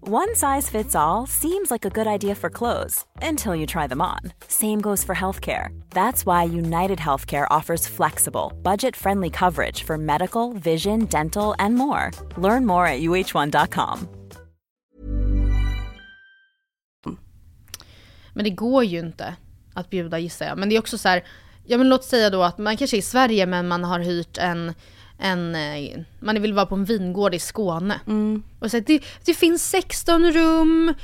[0.00, 4.02] One size fits all seems like a good idea for clothes until you try them
[4.02, 4.32] on.
[4.48, 5.68] Same goes for healthcare.
[5.90, 12.10] That's why United Healthcare offers flexible, budget friendly coverage for medical, vision, dental, and more.
[12.36, 14.19] Learn more at uh1.com.
[18.40, 19.34] Men det går ju inte
[19.74, 20.58] att bjuda gissar jag.
[20.58, 21.24] Men det är också så här,
[21.66, 24.38] ja men låt säga då att man kanske är i Sverige men man har hyrt
[24.38, 24.74] en,
[25.18, 28.00] en eh, man vill vara på en vingård i Skåne.
[28.58, 30.94] Och så här, det, det finns 16 rum,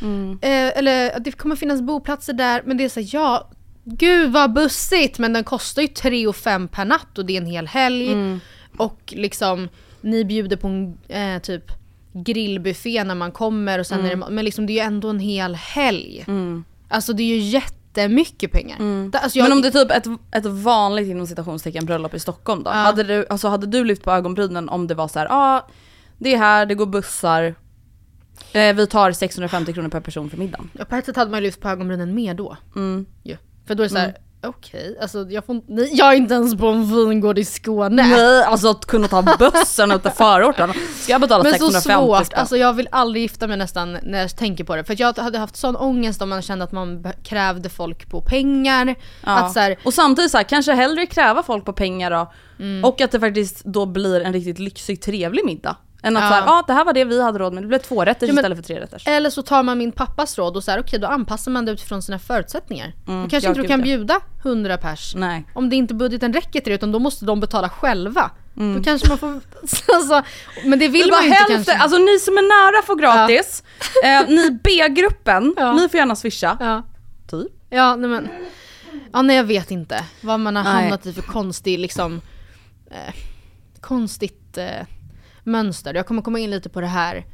[0.42, 2.62] eh, eller det kommer finnas boplatser där.
[2.66, 3.50] Men det är så här, ja,
[3.84, 7.40] gud vad bussigt men den kostar ju 3 och 5 per natt och det är
[7.40, 8.10] en hel helg.
[8.76, 9.68] Och liksom,
[10.00, 11.70] ni bjuder på en eh, typ
[12.12, 15.20] grillbuffé när man kommer och sen är det, men liksom det är ju ändå en
[15.20, 16.24] hel helg.
[16.88, 19.10] Alltså det är ju jättemycket pengar.
[19.10, 22.18] Da- Alltså jag, Men om det är typ ett, ett vanligt inom citationstecken bröllop i
[22.18, 22.70] Stockholm då?
[22.70, 25.68] Hade, du, alltså, hade du lyft på ögonbrynen om det var så här, ja ah,
[26.18, 27.54] det är här, det går bussar,
[28.52, 30.70] eh, vi tar 650 kronor per person för middagen.
[30.72, 32.56] Ja, på ett sätt hade man ju lyft på ögonbrynen mer då.
[32.76, 33.06] Mm.
[33.22, 33.36] Ju.
[33.66, 36.66] För då är det såhär, okej, alltså jag, får, nej, jag är inte ens på
[36.66, 38.02] en vingård i Skåne.
[38.08, 40.72] Nej, alltså att kunna ta bussen upp till förorten.
[41.00, 42.40] Ska jag betala Men så 650 svårt, spänn?
[42.40, 44.84] alltså jag vill aldrig gifta mig nästan när jag tänker på det.
[44.84, 48.94] För jag hade haft sån ångest om man kände att man krävde folk på pengar.
[49.24, 49.36] Ja.
[49.38, 52.32] Att så här, Och samtidigt så här, kanske hellre kräva folk på pengar då.
[52.58, 52.84] Mm.
[52.84, 55.76] Och att det faktiskt då blir en riktigt lyxig trevlig middag.
[56.06, 56.28] Än att Ja.
[56.28, 58.26] såhär, ja ah, det här var det vi hade råd med, det blev två rätter
[58.26, 59.02] Ja, istället för tre rätter.
[59.06, 61.72] eller så tar man min pappas råd och så här, okej då anpassar man det
[61.72, 62.86] utifrån sina förutsättningar.
[63.06, 63.84] du kanske ja, inte du kan ja.
[63.84, 65.14] bjuda 100 pers.
[65.16, 65.44] Nej.
[65.54, 68.30] Om det inte budgeten räcker till det utan då måste de betala själva.
[68.56, 68.76] Mm.
[68.78, 69.28] Då kanske man får,
[69.94, 70.22] alltså,
[70.64, 71.76] men det vill Det man inte hälften, kanske.
[71.76, 73.62] alltså ni som är nära får gratis.
[74.04, 75.72] Eh, ni B-gruppen, Ja.
[75.72, 76.56] ni får gärna swisha.
[76.60, 76.82] ja.
[77.30, 77.52] Typ.
[77.70, 78.28] Ja, nej men.
[79.12, 80.72] Ja, nej jag vet inte vad man har Nej.
[80.72, 82.20] hamnat i för konstig liksom
[82.90, 83.14] eh,
[83.80, 84.86] konstigt eh,
[85.46, 85.94] mönster.
[85.94, 87.24] Jag kommer komma in lite på det här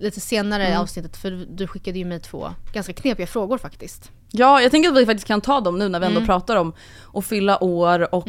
[0.00, 0.74] lite senare Mm.
[0.78, 4.10] i avsnittet för du skickade ju mig två ganska knepiga frågor faktiskt.
[4.30, 6.16] Ja, jag tänker att vi faktiskt kan ta dem nu när vi Mm.
[6.16, 6.72] ändå pratar om
[7.14, 8.28] att fylla år och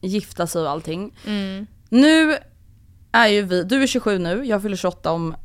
[0.00, 1.14] gifta sig och allting.
[1.88, 2.36] Nu
[3.12, 5.36] är ju vi, du är 27 nu, jag fyller 28 om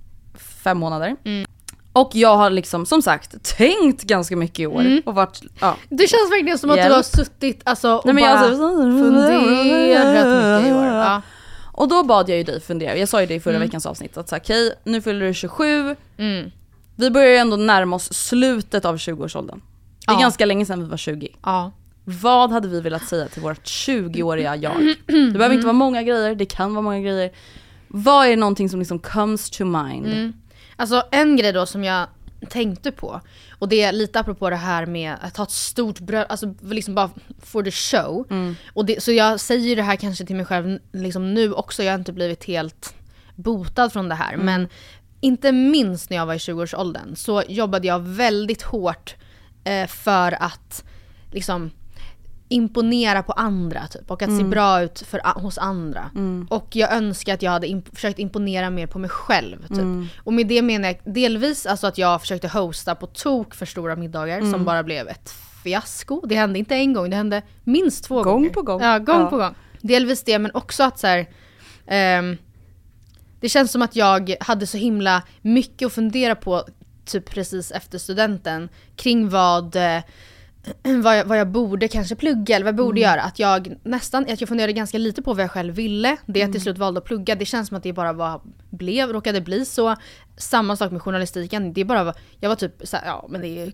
[0.63, 1.15] fem månader.
[1.25, 1.45] Mm.
[1.93, 5.75] Och jag har liksom som sagt tänkt ganska mycket i år och varit, ja.
[5.89, 6.95] Det känns verkligen som att du Hjälp.
[6.95, 9.41] har suttit alltså, och Nej, men bara alltså- funderat
[10.61, 10.85] mycket i år.
[10.85, 11.21] Ja.
[11.73, 13.67] Och då bad jag ju dig fundera, jag sa ju det i förra Mm.
[13.67, 15.95] veckans avsnitt att okej nu fyller du 27,
[16.95, 19.61] vi börjar ju ändå närma oss slutet av 20-årsåldern.
[20.05, 20.19] Det är Ja.
[20.19, 21.27] ganska länge sedan vi var 20.
[21.45, 21.71] ja.
[22.03, 24.95] Vad hade vi velat säga till vårt 20-åriga jag?
[25.07, 27.31] Det behöver inte vara många grejer, det kan vara många grejer.
[27.87, 30.33] Vad är någonting som liksom comes to mind?
[30.75, 32.07] Alltså en grej då som jag
[32.49, 33.21] tänkte på,
[33.59, 36.95] och det är lite apropå det här med att ha ett stort bröd, alltså liksom
[36.95, 38.25] bara for the show.
[38.73, 41.91] Och det, så jag säger det här kanske till mig själv liksom nu också, jag
[41.91, 42.95] har inte blivit helt
[43.35, 44.37] botad från det här.
[44.37, 44.67] Men
[45.21, 49.15] inte minst när jag var i 20-årsåldern så jobbade jag väldigt hårt
[49.63, 50.83] eh, för att
[51.31, 51.71] liksom
[52.51, 56.11] imponera på andra typ och att se bra ut för, hos andra.
[56.49, 59.67] Och jag önskar att jag hade imp- försökt imponera mer på mig själv.
[59.67, 60.11] Typ.
[60.23, 63.95] Och med det menar jag delvis alltså att jag försökte hosta på tok för stora
[63.95, 65.29] middagar som bara blev ett
[65.63, 66.21] fiasko.
[66.25, 68.49] Det hände inte en gång, det hände minst två Gång gånger.
[68.49, 68.81] på gång.
[68.81, 69.29] Ja, gång Ja.
[69.29, 69.55] på gång.
[69.81, 71.25] Delvis det men också att så här,
[71.87, 72.37] ehm,
[73.39, 76.63] det känns som att jag hade så himla mycket att fundera på
[77.05, 79.97] typ precis efter studenten kring vad eh,
[81.03, 83.21] vad jag, vad jag borde kanske plugga eller vad jag borde göra.
[83.21, 86.17] Att jag nästan, att jag funderade ganska lite på vad jag själv ville.
[86.25, 89.09] Det jag till slut valde att plugga, det känns som att det bara var, blev,
[89.09, 89.95] råkade bli så.
[90.37, 93.73] Samma sak med journalistiken, det bara var, jag var typ såhär, ja men det är,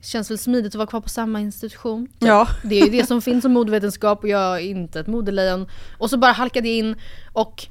[0.00, 2.06] känns väl smidigt att vara kvar på samma institution.
[2.06, 2.16] Typ.
[2.18, 2.48] Ja.
[2.62, 5.68] Det är ju det som finns som modevetenskap och jag är inte ett modelejon.
[5.98, 6.96] Och så bara halkade jag in
[7.32, 7.66] och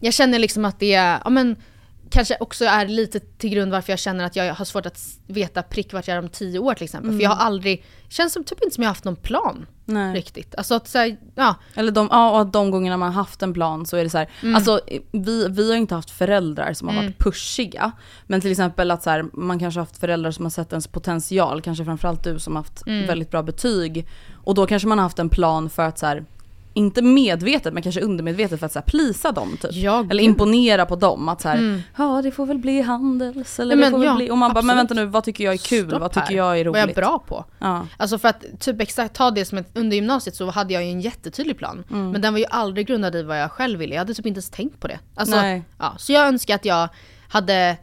[0.00, 1.56] jag känner liksom att det, ja men
[2.10, 5.62] kanske också är lite till grund varför jag känner att jag har svårt att veta
[5.62, 7.12] prick vart jag är om tio år till exempel.
[7.12, 10.14] För jag har aldrig, känns som typ inte som jag har haft någon plan Nej.
[10.16, 10.54] riktigt.
[10.54, 11.54] Alltså att säga, ja.
[11.74, 14.18] Eller de, ja, och de gångerna man har haft en plan så är det så
[14.18, 14.54] här, Mm.
[14.56, 14.80] alltså
[15.12, 17.92] vi, vi har inte haft föräldrar som har varit pushiga.
[18.26, 20.86] Men till exempel att så här, man kanske har haft föräldrar som har sett ens
[20.86, 23.06] potential, kanske framförallt du som har haft Mm.
[23.06, 24.08] väldigt bra betyg.
[24.44, 26.24] Och då kanske man har haft en plan för att så här,
[26.78, 29.72] inte medvetet men kanske undermedvetet för att så här, plisa dem typ.
[29.72, 31.28] Ja, Eller imponera på dem.
[31.28, 34.08] Att så här, ja det får väl bli handels eller Nej, det men får väl
[34.08, 34.30] ja, bli.
[34.30, 34.90] Och man bara, men absolut.
[34.90, 35.88] vänta nu vad tycker jag är kul?
[35.88, 36.36] Stopp vad tycker här.
[36.36, 36.72] jag är roligt?
[36.72, 37.44] Vad är jag bra på?
[37.58, 37.86] Ja.
[37.96, 40.90] Alltså för att typ exakt ta det som ett, under gymnasiet så hade jag ju
[40.90, 41.84] en jättetydlig plan.
[41.90, 42.10] Mm.
[42.10, 43.94] Men den var ju aldrig grundad i vad jag själv ville.
[43.94, 44.98] Jag hade typ inte ens tänkt på det.
[45.14, 45.62] Alltså, Nej.
[45.78, 46.88] Ja, så jag önskar att jag
[47.28, 47.76] hade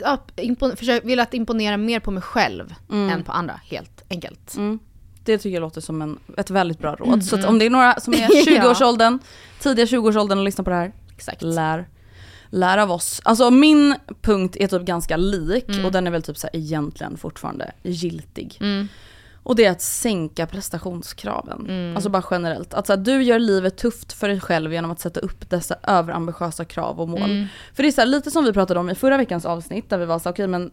[0.00, 4.56] ja, impon- försökt, velat imponera mer på mig själv än på andra helt enkelt.
[4.56, 4.78] Mm.
[5.24, 7.24] Det tycker jag låter som en, ett väldigt bra råd.
[7.24, 8.62] Så att om det är några som är Ja.
[8.62, 9.18] 20-årsåldern,
[9.60, 11.42] tidiga 20-årsåldern och lyssnar på det här, Exakt.
[11.42, 11.88] lär,
[12.50, 13.20] lär av oss.
[13.24, 17.16] Alltså min punkt är typ ganska lik och den är väl typ så här egentligen
[17.16, 18.58] fortfarande giltig.
[19.46, 21.92] Och det är att sänka prestationskraven.
[21.96, 22.74] Alltså bara generellt.
[22.74, 25.76] Att så här, du gör livet tufft för dig själv genom att sätta upp dessa
[25.82, 27.20] överambitiösa krav och mål.
[27.74, 29.98] För det är så här, lite som vi pratade om i förra veckans avsnitt där
[29.98, 30.70] vi var så okej men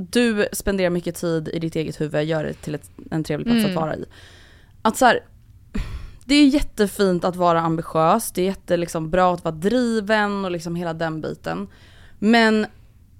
[0.00, 3.64] du spenderar mycket tid i ditt eget huvud, gör det till ett, en trevlig plats
[3.66, 4.04] att vara i.
[4.82, 5.20] Att så här,
[6.24, 10.74] det är jättefint att vara ambitiös, det är jätte, liksom, att vara driven och liksom
[10.76, 11.68] hela den biten.
[12.18, 12.66] Men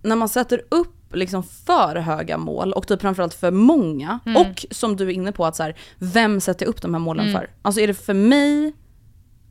[0.02, 4.96] när man sätter upp liksom för höga mål och typ framförallt för många och som
[4.96, 7.50] du är inne på att så här, vem sätter jag upp de här målen för?
[7.62, 8.72] Alltså är det för mig?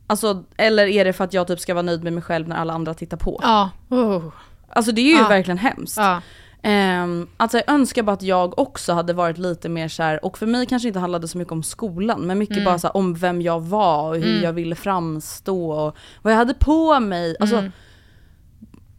[0.07, 2.55] Alltså, eller är det för att jag typ ska vara nöjd med mig själv när
[2.55, 3.39] alla andra tittar på?
[3.43, 3.69] Ja.
[3.89, 4.23] Oh.
[4.69, 5.27] Alltså det är ju Ja.
[5.27, 5.97] verkligen hemskt.
[5.97, 6.21] Ja.
[6.63, 10.37] Um, alltså jag önskar bara att jag också hade varit lite mer så här, och
[10.37, 13.13] för mig kanske inte handlade så mycket om skolan, men mycket bara så här, om
[13.13, 17.35] vem jag var och hur jag ville framstå och vad jag hade på mig.
[17.39, 17.55] Alltså,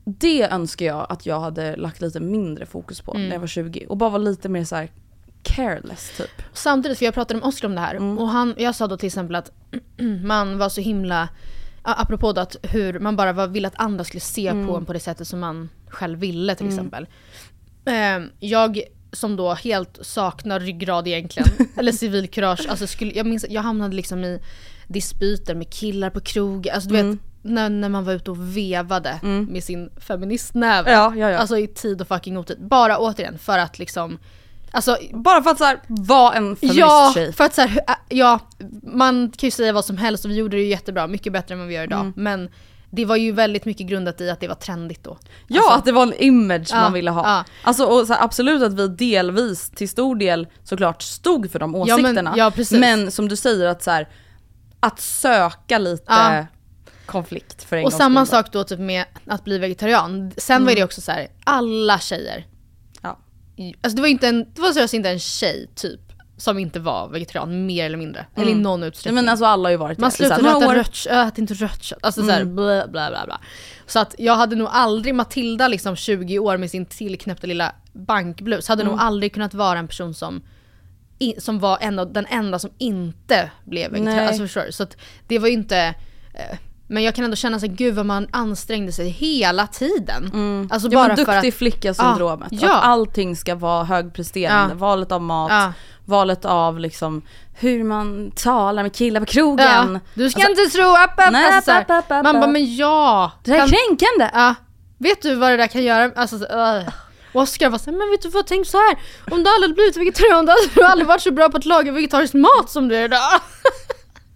[0.05, 3.87] Det önskar jag att jag hade lagt lite mindre fokus på när jag var 20
[3.89, 4.91] och bara var lite mer så här
[5.43, 6.43] careless typ.
[6.53, 9.07] Samtidigt, för jag pratade med Oskar om det här, och han, jag sa då till
[9.07, 9.51] exempel att
[10.25, 11.29] man var så himla,
[11.83, 14.93] apropå då att hur man bara var, ville att andra skulle se på en på
[14.93, 17.07] det sättet som man själv ville till exempel.
[17.85, 18.81] Eh, jag
[19.13, 24.25] som då helt saknar ryggrad egentligen, eller civilkurage, alltså skulle, jag minns jag hamnade liksom
[24.25, 24.41] i
[24.89, 29.19] dispyter med killar på krogen, alltså du vet när, när man var ute och vevade
[29.49, 30.93] med sin feministnäve.
[30.93, 31.39] Ja, ja, ja.
[31.39, 32.59] Alltså i tid och fucking otid.
[32.61, 34.19] Bara återigen för att liksom,
[34.71, 37.33] alltså Bara för att så här, vara en Ja, feministtjej.
[37.33, 38.39] för att så här, ä- ja,
[38.83, 41.53] man kan ju säga vad som helst och vi gjorde det ju jättebra, mycket bättre
[41.55, 42.13] än vad vi gör idag.
[42.17, 42.49] Men
[42.91, 45.19] det var ju väldigt mycket grundat i att det var trendigt då.
[45.47, 47.23] Ja, Alltså, att det var en image Ja, man ville ha.
[47.29, 47.45] ja.
[47.63, 51.71] Alltså, och så här, absolut att vi delvis, till stor del såklart stod för de
[51.73, 52.35] men- åsikterna.
[52.37, 52.79] ja, precis.
[52.81, 54.09] Men som du säger att så här,
[54.81, 56.47] att söka lite
[57.07, 60.33] konflikt för en och samma sak då typ med att bli vegetarian.
[60.37, 62.47] Sen var det också så här, alla tjejer.
[63.03, 63.19] Ja.
[63.83, 66.01] Alltså det var inte en, det var seriöst inte en tjej typ
[66.41, 68.27] som inte var vegetarian mer eller mindre.
[68.37, 69.15] Eller i någon Nej, utsträckning.
[69.15, 70.25] men alltså alla har ju varit Man det.
[70.25, 71.99] Här, slutade äta rött kött, ät inte rött kött.
[72.03, 73.41] Alltså såhär bla bla bla bla.
[73.87, 78.69] Så att jag hade nog aldrig, Matilda liksom 20 år med sin tillknäppta lilla bankblus,
[78.69, 80.43] hade nog aldrig kunnat vara en person som
[81.39, 84.27] som var en av, den enda som inte blev vegetarian.
[84.27, 84.73] Alltså förstår du?
[84.73, 85.95] Så att det var ju inte
[86.35, 86.59] eh,
[86.91, 90.69] men jag kan ändå känna så här, gud vad man ansträngde sig hela tiden.
[90.71, 91.43] Alltså Ja, bara men för att...
[91.43, 92.49] duktig flicka-syndromet.
[92.51, 92.77] Ja.
[92.79, 94.75] Att allting ska vara högpresterande.
[94.75, 94.79] Ja.
[94.79, 95.73] Valet av mat, Ja.
[96.05, 97.23] valet av liksom
[97.55, 99.67] hur man talar med killar på krogen.
[99.95, 101.33] Ja, du ska Alltså, inte tro, upp, upp.
[101.33, 103.33] Nej, Alltså, upp, upp, upp, man bara, men ja.
[103.45, 104.31] Det där är kan- kränkande.
[104.35, 104.55] Ja,
[104.99, 106.11] vet du vad det där kan göra?
[106.17, 106.89] Alltså, så, uh.
[107.33, 108.99] Oskar var såhär, men vet du vad, tänk så här.
[109.31, 111.93] Om du aldrig blivit vegetarian då hade du aldrig varit så bra på att laga
[111.93, 113.41] vegetarisk mat som du är idag.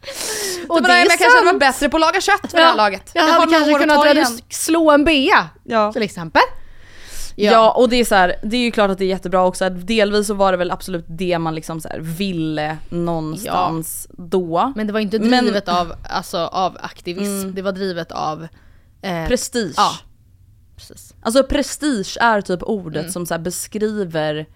[0.69, 2.77] Och det är jag kanske hade varit bättre på att laga kött vid det här
[2.77, 3.11] laget.
[3.14, 5.93] Jag har hade kanske kunnat slå en bea Ja.
[5.93, 6.43] till exempel.
[7.37, 7.71] Ja.
[7.73, 9.69] och det är så här, det är ju klart att det är jättebra också.
[9.71, 14.73] Delvis så var det väl absolut det man liksom så här ville någonstans då.
[14.77, 18.46] Men det var inte Men- drivet av, alltså, av aktivism, det var drivet av
[19.02, 19.75] eh, Prestige.
[19.77, 19.90] Ja,
[20.77, 21.15] precis.
[21.23, 23.13] Alltså prestige är typ ordet Mm.
[23.13, 24.46] som så här beskriver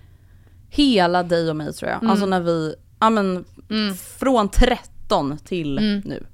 [0.70, 1.98] hela dig och mig tror jag.
[1.98, 2.10] Mm.
[2.10, 3.44] Alltså när vi, ja men
[4.18, 4.48] från
[5.08, 6.24] 13 till nu.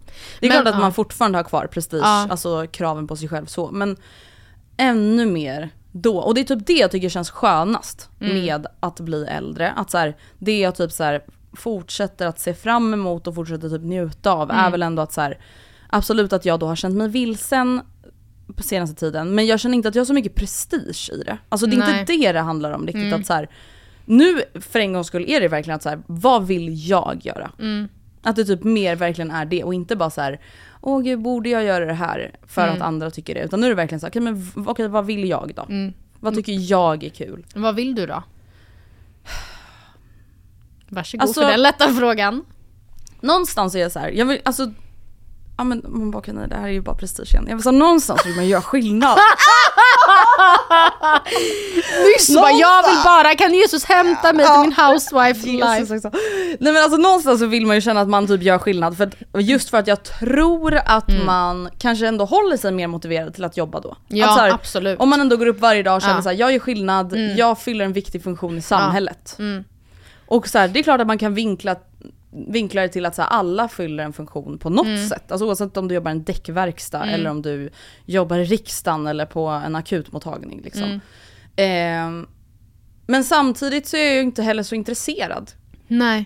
[0.40, 3.46] Det är Men, klart att man fortfarande har kvar prestige, alltså kraven på sig själv
[3.46, 3.70] så.
[3.70, 3.96] Men
[4.76, 6.18] ännu mer då.
[6.18, 8.34] Och det är typ det jag tycker känns skönast Mm.
[8.44, 9.70] med att bli äldre.
[9.72, 13.68] Att så här, det jag typ så här fortsätter att se fram emot och fortsätter
[13.68, 14.64] typ njuta av Mm.
[14.64, 15.38] är väl ändå att så här,
[15.90, 17.80] absolut att jag då har känt mig vilsen
[18.56, 19.34] på senaste tiden.
[19.34, 21.38] Men jag känner inte att jag har så mycket prestige i det.
[21.48, 22.00] Alltså det är Nej.
[22.00, 23.02] inte det det handlar om riktigt.
[23.04, 23.20] Mm.
[23.20, 23.46] Att så
[24.04, 27.50] nu för en gångs skull är det verkligen att så vad vill jag göra?
[28.24, 28.30] Mm.
[28.30, 30.40] Att det typ mer verkligen är det och inte bara så här,
[30.80, 32.74] åh gud borde jag göra det här för Mm.
[32.76, 33.40] att andra tycker det?
[33.40, 35.62] Utan nu är det verkligen så här, okej men okej, vad vill jag då?
[35.62, 35.92] Mm.
[36.20, 37.46] Vad tycker jag är kul?
[37.54, 38.22] Vad vill du då?
[40.88, 42.44] Varsågod Alltså- för den lätta frågan.
[43.20, 44.72] Någonstans är jag så här, jag vill alltså
[45.56, 47.44] Ja men man bara okej nej det här är ju bara prestige igen.
[47.48, 49.18] Jag vill säga någonstans vill man göra skillnad.
[52.06, 55.94] Nyss bara, jag vill bara, kan Jesus hämta mig till min housewife life?
[55.94, 56.10] också.
[56.60, 58.96] Nej men alltså någonstans så vill man ju känna att man typ gör skillnad.
[58.96, 63.34] För att, just för att jag tror att man kanske ändå håller sig mer motiverad
[63.34, 63.96] till att jobba då.
[64.08, 65.00] Ja, här, absolut.
[65.00, 66.22] Om man ändå går upp varje dag och känner Ja.
[66.22, 69.36] så här, jag gör skillnad, jag fyller en viktig funktion i samhället.
[69.38, 69.64] Mm.
[70.26, 71.76] Och så här, det är klart att man kan vinkla,
[72.48, 75.08] vinkla det till att så här, alla fyller en funktion på något Mm.
[75.08, 75.32] sätt.
[75.32, 77.70] Alltså oavsett om du jobbar i en däckverkstad eller om du
[78.04, 80.60] jobbar i riksdagen eller på en akutmottagning.
[80.64, 80.82] Liksom.
[80.84, 81.00] Mm.
[81.56, 82.26] Ehm,
[83.06, 85.50] men samtidigt så är jag ju inte heller så intresserad.
[85.88, 86.24] Nej.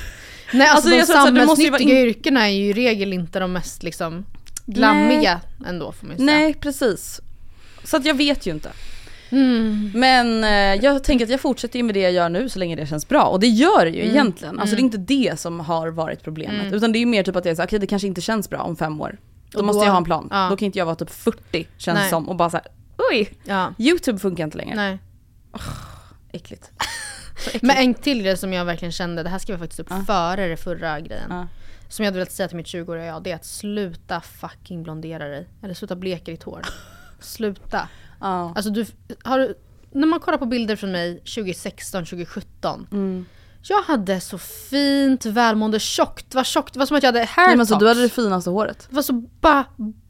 [0.52, 4.24] Nej alltså, Alltså, de samhällsnyttiga in- yrkena är ju i regel inte de mest liksom
[4.66, 6.38] glammiga ändå får man ju säga.
[6.38, 7.20] Nej precis.
[7.84, 8.70] Så att jag vet ju inte.
[9.30, 9.90] Mm.
[9.94, 12.86] Men eh, jag tänker att jag fortsätter med det jag gör nu så länge det
[12.86, 13.22] känns bra.
[13.24, 14.10] Och det gör det ju Mm.
[14.14, 14.60] egentligen.
[14.60, 16.72] Alltså det är inte det som har varit problemet.
[16.72, 18.76] Utan det är mer typ att jag säger okej det kanske inte känns bra om
[18.76, 19.18] fem år.
[19.50, 20.28] Då Och måste då- jag ha en plan.
[20.30, 20.48] ja.
[20.50, 22.10] Då kan inte jag vara typ 40 känns Nej.
[22.10, 22.66] som och bara såhär
[23.12, 23.74] oj, Ja.
[23.78, 24.76] YouTube funkar inte längre.
[24.76, 24.98] Nej.
[26.32, 26.70] Äckligt.
[27.62, 30.48] Men en till grej som jag verkligen kände, det här skrev jag faktiskt upp före
[30.48, 31.26] det förra grejen.
[31.30, 31.46] Ja.
[31.88, 35.28] Som jag hade velat säga till mitt 20-åriga jag, det är att sluta fucking blondera
[35.28, 35.48] dig.
[35.62, 36.62] Eller sluta bleka ditt hår.
[37.20, 37.88] Sluta.
[38.20, 38.52] Ja.
[38.56, 38.86] Alltså du,
[39.24, 39.54] har
[39.92, 42.86] när man kollar på bilder från mig 2016, 2017.
[42.92, 43.26] Mm.
[43.62, 46.30] Jag hade så fint, välmående, tjockt.
[46.30, 48.02] Det var tjockt, det var som att jag hade hair Nej, men alltså, du hade
[48.02, 48.86] det finaste håret.
[48.90, 49.64] Det var så bara,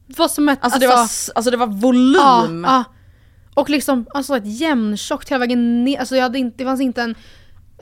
[0.06, 0.58] det var som ett...
[0.62, 2.64] Alltså, det, var, s- alltså det var volym.
[2.68, 2.84] Ja, ja.
[3.54, 5.98] Och liksom alltså ett jämntjockt hela vägen ner.
[6.00, 7.14] Alltså jag hade inte, det fanns inte en...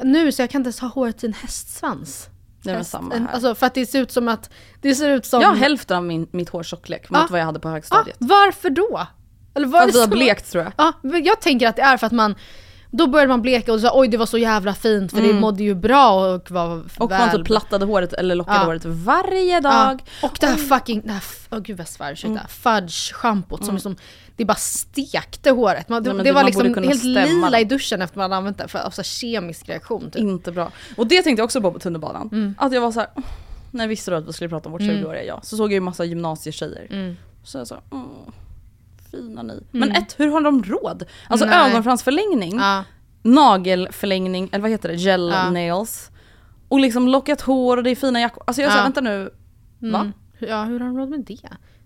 [0.02, 2.28] Nu så jag kan inte ens ha håret i en hästsvans.
[2.62, 3.26] Det var samma här.
[3.32, 4.50] Alltså för att det ser ut som att...
[4.80, 5.40] Det ser ut som...
[5.42, 7.26] Jag har hälften av min, mitt hårs tjocklek mot Ja.
[7.30, 8.16] vad jag hade på högstadiet.
[8.20, 9.06] Varför då?
[9.56, 10.72] Eller var att vi har blekt tror jag.
[10.76, 12.34] Ja, jag tänker att det är för att man...
[12.90, 15.62] Då började man bleka och så oj det var så jävla fint för det mådde
[15.62, 16.88] ju bra och var Mm.
[16.98, 17.18] Och väl...
[17.20, 18.64] man typ plattade håret eller lockade Ja.
[18.64, 19.60] håret varje Ja.
[19.60, 20.02] dag.
[20.22, 23.96] Och det här fucking, det här, åh gud vad jag svär, ursäkta, fudge-schampot som liksom,
[24.36, 25.88] det bara stekte håret.
[25.88, 28.58] Man, det, Nej, det det- var liksom helt stämma lila i duschen efter man använt
[28.58, 30.22] det för alltså, kemisk reaktion typ.
[30.22, 30.70] Inte bra.
[30.96, 32.28] Och det tänkte jag också på på tunnelbanan.
[32.32, 32.54] Mm.
[32.58, 33.08] Att jag var så här,
[33.70, 35.72] när jag visste då att vi skulle prata om vårt 20-åriga jag, så såg jag
[35.74, 36.86] ju massa gymnasietjejer.
[36.90, 37.16] Mm.
[37.44, 38.02] Så jag sa, "Åh,
[39.10, 39.62] fina ni.
[39.70, 41.04] Men ett, hur har de råd?
[41.28, 41.70] Alltså Nej.
[41.70, 42.84] ögonfransförlängning, Ja.
[43.22, 45.50] nagelförlängning, eller vad heter det, gel Ja.
[45.50, 46.10] nails.
[46.68, 48.42] Och liksom lockat hår och det är fina jackor.
[48.46, 48.82] Alltså jag sa Ja.
[48.84, 49.30] vänta nu,
[49.78, 49.98] va?
[50.00, 50.12] Mm.
[50.38, 51.38] Ja, hur har de råd med det?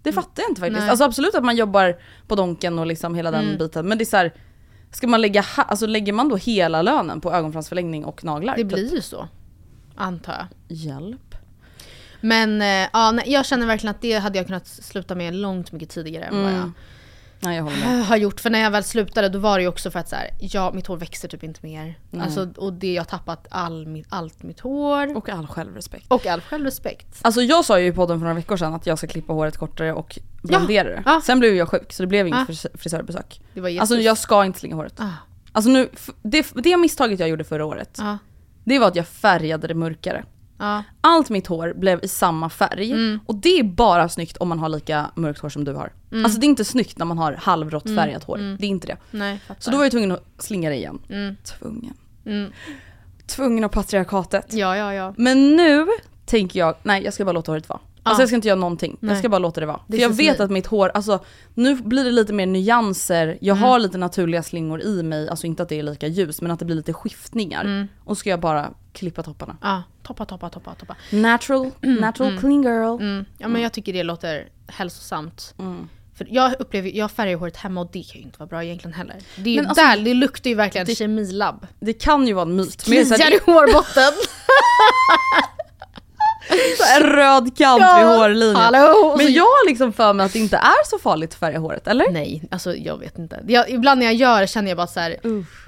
[0.02, 0.80] Det fattar jag inte faktiskt.
[0.80, 0.90] Nej.
[0.90, 1.96] Alltså absolut att man jobbar
[2.28, 3.58] på Donken och liksom hela den Mm.
[3.58, 3.88] biten.
[3.88, 4.34] Men det är så här,
[4.92, 8.56] ska man lägga, alltså lägger man då hela lönen på ögonfransförlängning och naglar?
[8.56, 8.72] Det Typ.
[8.72, 9.28] blir ju så.
[9.96, 10.76] Antar jag.
[10.76, 11.34] Hjälp.
[12.20, 15.72] Men eh, ja, nej, jag känner verkligen att det hade jag kunnat sluta med långt
[15.72, 16.74] mycket tidigare än vad jag Mm.
[17.42, 18.06] Nej jag håller med.
[18.06, 18.40] har gjort.
[18.40, 20.72] För när jag väl slutade då var det ju också för att så här, ja,
[20.74, 21.98] mitt hår växer typ inte mer.
[22.20, 25.16] Alltså, och det, jag har tappat all, allt mitt hår.
[25.16, 26.04] Och all självrespekt.
[26.08, 27.18] Och all självrespekt.
[27.22, 29.56] Alltså jag sa ju i podden för några veckor sedan att jag ska klippa håret
[29.56, 31.02] kortare och blondera det.
[31.06, 31.20] ja.
[31.24, 32.46] Sen blev jag sjuk så det blev inget Ja.
[32.46, 33.40] fris- frisörbesök.
[33.54, 33.80] Det var Jesus.
[33.80, 35.00] Alltså jag ska inte slinga håret.
[35.00, 35.08] Ah,
[35.52, 35.88] Alltså nu,
[36.22, 38.18] det, det misstaget jag gjorde förra året, ja,
[38.64, 40.24] det var att jag färgade det mörkare.
[40.60, 40.82] Ja.
[41.00, 42.92] Allt mitt hår blev i samma färg.
[42.92, 43.20] Mm.
[43.26, 45.92] Och det är bara snyggt om man har lika mörkt hår som du har.
[46.12, 46.24] Mm.
[46.24, 48.56] Alltså det är inte snyggt när man har halvrått färgat hår.
[48.58, 48.96] Det är inte det.
[49.10, 49.40] Nej.
[49.58, 50.98] Så då var jag tvungen att slinga det igen.
[51.08, 51.36] Mm.
[51.44, 51.94] Tvungen.
[52.26, 52.52] Mm.
[53.26, 54.52] Tvungen av patriarkatet.
[54.52, 55.14] Ja, ja, ja.
[55.16, 55.86] Men nu
[56.26, 57.80] tänker jag, nej jag ska bara låta håret vara.
[58.02, 58.22] Alltså Ja.
[58.22, 58.96] jag ska inte göra någonting.
[59.00, 59.16] Jag Nej.
[59.18, 59.80] ska bara låta det vara.
[59.86, 61.18] Det För jag vet att mitt hår, alltså
[61.54, 63.38] nu blir det lite mer nyanser.
[63.40, 63.68] Jag Mm.
[63.68, 66.58] har lite naturliga slingor i mig, alltså inte att det är lika ljus men att
[66.58, 67.64] det blir lite skiftningar.
[67.64, 67.88] Mm.
[68.04, 69.56] Och så ska jag bara klippa topparna.
[69.62, 70.96] Ja, toppa, toppa, toppa, toppa.
[71.10, 73.00] Natural, natural clean girl.
[73.00, 73.24] Mm.
[73.38, 75.54] Ja men jag tycker det låter hälsosamt.
[75.58, 75.88] Mm.
[76.14, 78.94] För jag upplever, jag färgar håret hemma och det kan ju inte vara bra egentligen
[78.94, 79.16] heller.
[79.36, 81.66] Det, är ju alltså- där, det luktar ju verkligen kemilabb.
[81.80, 82.88] Det kan ju vara en myt.
[82.88, 84.12] Men Kliar i hårbotten.
[86.96, 88.56] en röd kant vid hårlinjen.
[88.56, 89.14] Hallå!
[89.18, 91.86] Men jag har liksom för mig att det inte är så farligt att färga håret,
[91.88, 92.10] eller?
[92.10, 93.40] Nej, alltså jag vet inte.
[93.46, 95.16] Jag, ibland när jag gör det känner jag bara så här,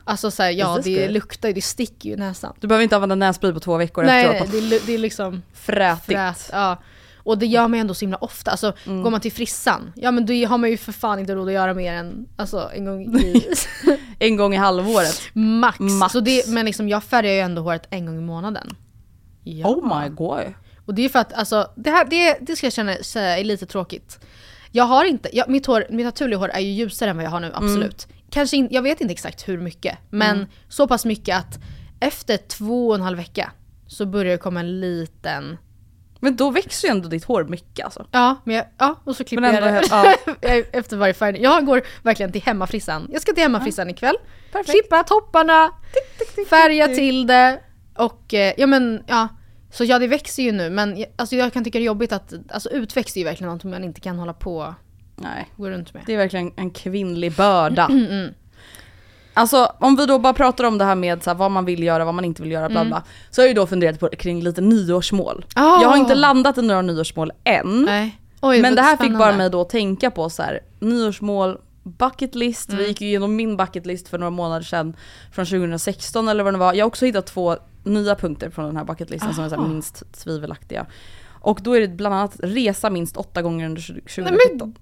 [0.05, 1.11] alltså så här, ja det good?
[1.12, 2.53] luktar ju, det sticker ju i näsan.
[2.61, 4.53] Du behöver inte använda nässpray på två veckor Nej, efteråt.
[4.53, 6.05] nej det, det är liksom Frätigt.
[6.07, 6.51] frät.
[6.53, 6.76] Ja.
[7.24, 8.51] Och det gör man ju ändå så himla ofta.
[8.51, 9.03] Alltså Mm.
[9.03, 11.55] går man till frissan, ja men då har man ju för fan inte råd att
[11.55, 13.47] göra mer än alltså, en gång i
[14.18, 15.20] En gång i halvåret.
[15.33, 15.76] max.
[15.80, 16.12] Max.
[16.12, 18.76] Så det, men liksom, jag färgar ju ändå håret en gång i månaden.
[19.45, 19.66] Ja.
[19.68, 20.41] Oh my god.
[20.87, 23.45] Och det är för att alltså, det här det, det ska jag känna, säga är
[23.45, 24.18] lite tråkigt.
[24.70, 27.30] Jag har inte, jag, mitt, hår, mitt naturliga hår är ju ljusare än vad jag
[27.30, 28.07] har nu, absolut.
[28.30, 31.59] Kanske in, jag vet inte exakt hur mycket, men så pass mycket att
[32.01, 33.53] efter två och en halv vecka
[33.87, 35.59] så börjar det komma en liten
[36.20, 38.07] Men då växer ju ändå ditt hår mycket alltså.
[38.11, 40.14] Ja, men jag, ja och så klipper jag det ja.
[40.72, 41.43] efter varje färg.
[41.43, 43.09] Jag går verkligen till hemmafrissan.
[43.12, 44.16] Jag ska till hemmafrissan ikväll.
[44.53, 44.70] Perfekt.
[44.70, 45.70] Klippa topparna,
[46.49, 47.61] färga till det
[47.95, 49.28] och eh, ja men ja.
[49.72, 52.34] Så ja det växer ju nu men alltså, jag kan tycka det är jobbigt att,
[52.48, 54.74] alltså utväxt är ju verkligen något man inte kan hålla på och
[55.16, 55.48] Nej.
[55.56, 56.02] gå runt med.
[56.06, 57.86] Det är verkligen en kvinnlig börda.
[57.86, 58.34] Mm,
[59.34, 61.82] Alltså om vi då bara pratar om det här med så här, vad man vill
[61.82, 63.02] göra, vad man inte vill göra, bla bla.
[63.30, 65.44] Så har jag ju då funderat på kring lite nyårsmål.
[65.54, 65.82] Ah.
[65.82, 67.82] Jag har inte landat i några nyårsmål än.
[67.82, 68.18] Nej.
[68.40, 72.34] Oj, men det här fick bara mig då att tänka på så här, nyårsmål, bucket
[72.34, 72.68] list.
[72.68, 72.82] Mm.
[72.82, 74.96] Vi gick ju igenom min bucket list för några månader sedan
[75.32, 76.74] från 2016 eller vad det var.
[76.74, 79.55] Jag har också hittat två nya punkter från den här bucket listen som är så
[79.55, 79.72] här Aha.
[79.72, 80.87] minst tvivelaktiga.
[81.41, 84.74] Och då är det bland annat resa minst åtta gånger under 2017.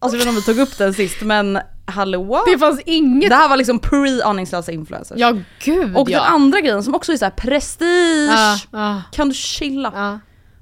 [0.00, 2.42] Alltså jag vet inte om vi tog upp den sist men hallå?
[2.52, 3.30] Det fanns inget.
[3.30, 5.18] Det här var liksom pre-aningslösa influencers.
[5.18, 6.18] Ja gud och ja.
[6.18, 8.30] den andra grejen som också är så här prestige.
[8.30, 9.92] Ja, ja, Kan du chilla?
[9.94, 10.18] ja,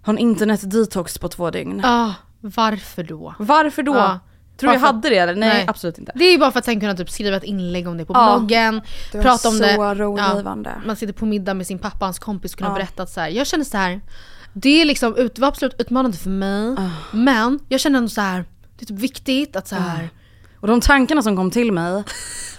[0.06, 1.80] Ha en internet detox på två dygn.
[1.84, 2.14] ja.
[2.40, 3.34] Varför då?
[3.38, 3.94] Varför då?
[3.94, 4.20] Ja.
[4.56, 5.34] Tror du jag hade det eller?
[5.34, 5.64] Nej, Nej.
[5.68, 6.12] absolut inte.
[6.14, 8.12] Det är ju bara för att sen kunna typ skriva ett inlägg om det på
[8.14, 8.36] Ja.
[8.38, 8.80] bloggen,
[9.12, 9.76] Det var prata om så det.
[9.94, 10.72] rogivande.
[10.86, 12.74] man sitter på middag med sin pappa och hans kompis och kunna Ja.
[12.74, 14.00] berätta att så här, jag känner så här.
[14.52, 16.74] Det är liksom, det var absolut utmanande för mig.
[16.78, 16.90] Ah.
[17.16, 18.44] Men jag känner ändå så här.
[18.78, 20.08] det är typ viktigt att så här.
[20.60, 22.02] Och de tankarna som kom till mig,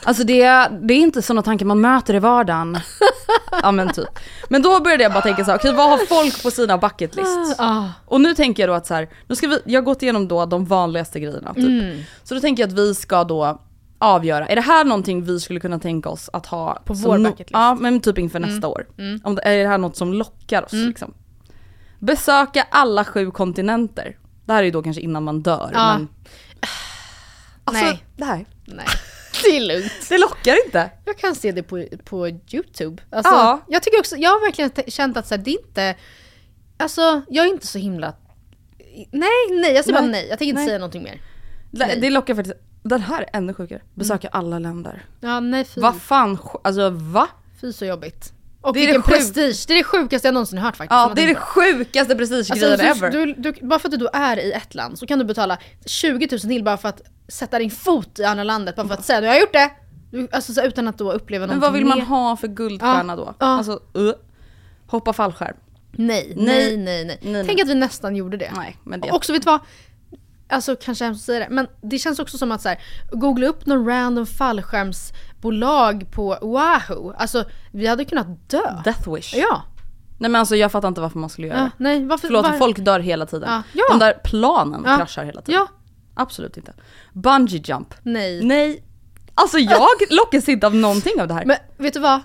[0.04, 0.44] alltså det,
[0.82, 2.78] det är inte sådana tankar man möter i vardagen.
[3.62, 4.20] ja men typ.
[4.50, 7.16] Men då började jag bara tänka så här, okej vad har folk på sina bucket
[7.16, 7.56] list?
[7.58, 10.04] Ah, Och nu tänker jag då att så här, nu ska vi, jag har gått
[10.04, 11.66] igenom då de vanligaste grejerna typ.
[11.66, 11.98] Mm.
[12.24, 13.62] Så då tänker jag att vi ska då
[14.00, 17.24] avgöra, är det här någonting vi skulle kunna tänka oss att ha På vår no-
[17.24, 17.50] bucket list?
[17.54, 18.86] Ja men typ inför nästa år.
[18.98, 19.22] Mm.
[19.24, 21.14] Om det, är det här något som lockar oss liksom?
[22.00, 24.18] Besöka alla sju kontinenter.
[24.46, 25.98] Det här är ju då kanske innan man dör Ja.
[25.98, 26.08] men...
[27.68, 28.06] Alltså, Nej.
[28.16, 28.86] det här, nej.
[29.44, 30.10] Det är lugnt.
[30.10, 30.92] det lockar inte.
[31.06, 33.04] Jag kan se det på, på youtube.
[33.10, 33.62] Alltså, Ja.
[33.68, 35.96] Jag tycker också, jag har verkligen känt att så här, det är inte,
[36.78, 38.14] alltså jag är inte så himla,
[39.12, 39.30] nej
[39.62, 40.12] nej jag säger bara Nej.
[40.12, 40.68] nej, jag tänker inte Nej.
[40.68, 41.22] säga någonting mer.
[41.72, 41.98] Nej.
[42.02, 42.56] det lockar faktiskt.
[42.84, 43.82] Den här är ännu sjukare.
[43.96, 45.06] Besöka alla länder.
[45.20, 47.28] Ja nej fy, Vad fan, alltså va?
[47.62, 48.34] fy så jobbigt.
[48.68, 50.92] Och Det är det prestige, det är det sjukaste jag någonsin hört faktiskt.
[50.96, 53.12] Ja det är det sjukaste prestigegrejen Alltså, ever.
[53.12, 56.28] du, du, bara för att du är i ett land så kan du betala 20
[56.32, 59.22] 000 till bara för att sätta din fot i andra landet, bara för att säga
[59.22, 59.72] jag har gjort det!
[60.12, 62.06] Du, alltså, så, utan att då uppleva Men någonting vad vill man mer.
[62.06, 63.34] ha för guldstjärna Ja, då?
[63.40, 63.46] ja.
[63.46, 64.12] Alltså, uh.
[64.88, 65.56] Hoppa fallskärm.
[65.92, 66.46] Nej, Nej.
[66.46, 67.20] nej, nej, nej.
[67.22, 68.52] Nej, Tänk att vi nästan gjorde det.
[68.56, 69.10] Nej men det...
[69.10, 69.60] Och också vet du vad?
[70.50, 72.80] Alltså kanske hemskt att säga det, men det känns också som att så här,
[73.12, 74.26] googla upp någon random
[75.52, 77.14] fallskärmsbolag på Wahoo.
[77.18, 78.82] Alltså vi hade kunnat dö.
[78.84, 79.34] Death wish.
[79.36, 79.62] Ja.
[80.20, 81.72] Nej men alltså jag fattar inte varför man skulle göra ja det.
[81.78, 82.28] nej, varför?
[82.28, 83.50] Förlåt, var- folk dör hela tiden.
[83.52, 83.62] Ja.
[83.74, 83.84] Ja.
[83.92, 84.98] De där planen Ja.
[84.98, 85.62] kraschar hela tiden.
[85.62, 85.68] Ja,
[86.24, 86.74] Absolut inte.
[87.14, 87.94] Bungee jump.
[88.04, 88.44] nej.
[88.46, 88.84] Nej.
[89.36, 91.46] Alltså jag lockas inte av någonting av det här.
[91.46, 92.20] Men vet du vad?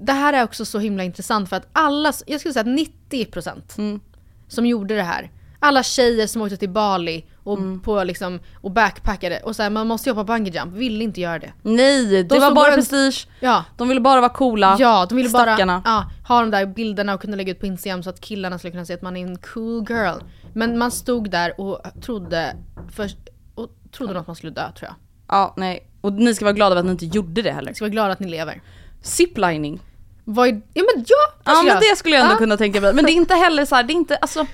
[0.00, 2.78] Det här är också så himla intressant för att alla, jag skulle säga att
[3.10, 4.00] 90% Mm.
[4.48, 7.80] som gjorde det här, alla tjejer som åkte till Bali och, Mm.
[7.80, 11.38] på liksom, och backpackade och så här, man måste hoppa bungee jump, ville inte göra
[11.38, 11.52] det.
[11.62, 13.26] Nej, det De var stod bara bara en- prestige.
[13.40, 14.76] Ja, De ville bara vara coola.
[14.78, 15.82] ja de ville bara Stackarna.
[15.84, 18.70] ja, ha de där bilderna och kunna lägga ut på Instagram så att killarna skulle
[18.70, 20.18] kunna se att man är en cool girl.
[20.52, 22.56] Men man stod där och trodde,
[22.96, 23.10] för,
[23.54, 24.94] och trodde nog att man skulle dö tror jag.
[25.28, 25.88] Ja, nej.
[26.00, 27.68] Och ni ska vara glada över att ni inte gjorde det heller.
[27.68, 28.62] Jag ska vara glad att ni lever.
[29.02, 29.80] Ziplining.
[30.24, 31.16] Vad är, ja men ja!
[31.44, 32.38] Ja men jag- det skulle jag ändå Ja.
[32.38, 32.94] kunna tänka mig.
[32.94, 34.46] Men det är inte heller så här, det är inte, alltså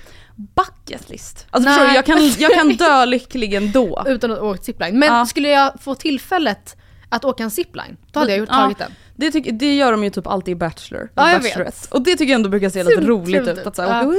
[0.55, 1.45] bucket list.
[1.49, 1.77] Alltså Nej.
[1.77, 4.03] förstår du, jag kan, jag kan dö lycklig ändå.
[4.07, 4.99] Utan att åka zipline.
[4.99, 5.25] Men Ja.
[5.25, 6.75] skulle jag få tillfället
[7.09, 8.91] att åka en zipline, då hade jag gjort, Ja, tagit den.
[9.15, 11.11] Det, tycker- det gör de ju typ alltid i Bachelor.
[11.15, 11.77] Ja, jag Bachelorette.
[11.91, 13.67] Och det tycker jag ändå brukar se lite roligt ut.
[13.67, 14.03] Att så här, Ja.
[14.03, 14.15] "Woo!"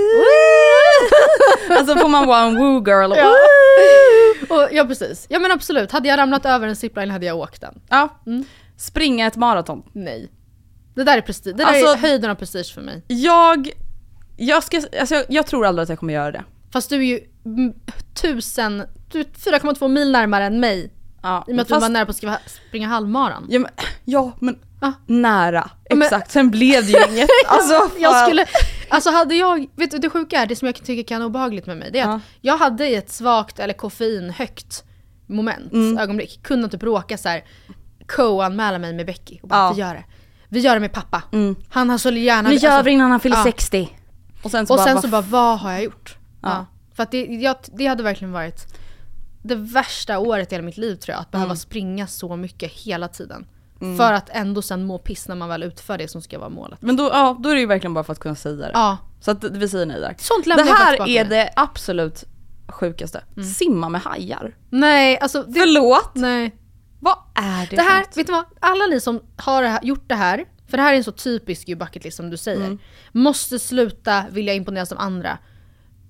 [1.79, 3.25] alltså får man vara en woo girl och Ja.
[3.25, 5.27] "Woo!" Och, ja precis.
[5.29, 7.81] Ja men absolut, hade jag ramlat över en zipline hade jag åkt den.
[7.89, 8.09] ja.
[8.27, 8.45] Mm.
[8.77, 9.83] Springa ett maraton.
[9.93, 10.31] Nej.
[10.95, 13.03] Det där är prestige, det där Alltså- är höjden av prestige för mig.
[13.07, 13.71] Jag,
[14.47, 16.45] jag, ska, alltså jag, tror aldrig att jag kommer göra det.
[16.72, 17.72] Fast du är ju mm,
[18.22, 18.82] tusen,
[19.12, 20.93] du är 4,2 mil närmare än mig.
[21.22, 22.38] Ja, I och med att fast- du var nära på att skriva,
[22.68, 23.47] springa halvmaran.
[23.51, 23.70] Ja men,
[24.05, 24.93] ja, men Ja.
[25.07, 25.70] nära.
[25.91, 27.28] men- Exakt, sen blev det ju inget.
[27.47, 28.45] Alltså, jag skulle,
[28.88, 31.66] alltså hade jag, vet du det sjuka är, det som jag tycker kan vara obehagligt
[31.66, 34.84] med mig, det är att jag hade i ett svagt eller koffeinhögt
[35.26, 35.99] moment, Mm.
[35.99, 37.45] ögonblick, kunnat typ råka så här
[38.09, 39.64] co-anmäla mig med Becky och bara Ja.
[39.66, 39.74] Mm.
[39.76, 40.05] vi gör det.
[40.49, 41.22] Vi gör det med pappa.
[41.70, 42.49] Han har så gärna...
[42.49, 43.43] Nu gör alltså- vi innan han fyller ja.
[43.45, 43.88] 60.
[44.43, 46.16] Och sen så Och bara, sen vad så bara, vad har jag gjort?
[46.43, 46.66] Ja.
[46.95, 48.74] För att det, jag, det hade verkligen varit
[49.43, 51.20] det värsta året i hela mitt liv tror jag.
[51.20, 53.47] Att behöva springa så mycket hela tiden.
[53.99, 56.82] För att ändå sen må piss när man väl utför det som ska vara målet.
[56.82, 58.70] Men då, ja, då är det ju verkligen bara för att kunna säga det.
[58.74, 60.14] Ja, Så att vi säger nej där.
[60.18, 62.24] sånt Det här är det absolut
[62.68, 63.24] sjukaste.
[63.59, 64.57] Simma med hajar.
[64.70, 66.11] Nej, alltså det, Förlåt?
[66.14, 66.57] nej.
[67.01, 68.45] Vad är det Det här, vet du vad?
[68.61, 71.12] Alla ni som har det här, gjort det här, för det här är en så
[71.12, 72.64] typisk ju bucket list som du säger.
[72.66, 72.79] Mm.
[73.12, 75.39] Måste sluta vilja imponera som andra.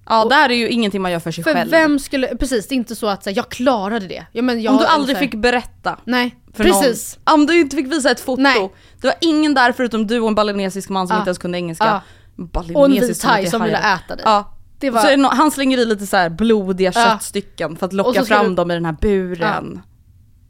[0.08, 1.70] Ja det här är ju ingenting man gör för sig För själv.
[1.70, 4.26] vem skulle, precis det är inte så att säga, jag klarade det.
[4.32, 5.98] Ja, men jag, Om du aldrig så här- fick berätta.
[6.04, 7.18] Nej, precis.
[7.26, 7.40] Någon.
[7.40, 8.42] Om du inte fick visa ett foto.
[8.42, 8.72] Nej.
[9.00, 11.18] Det var ingen där förutom du och en balinesisk man som Ja.
[11.20, 12.02] inte ens kunde engelska.
[12.36, 13.02] Balinesisk Och en vit
[13.44, 14.22] inte som ville äta dig.
[14.24, 14.56] Ja.
[14.78, 17.04] Det Och var, Så nå- han slänger i lite så här blodiga Ja.
[17.04, 19.80] köttstycken för att Och locka så fram du- dem i den här buren.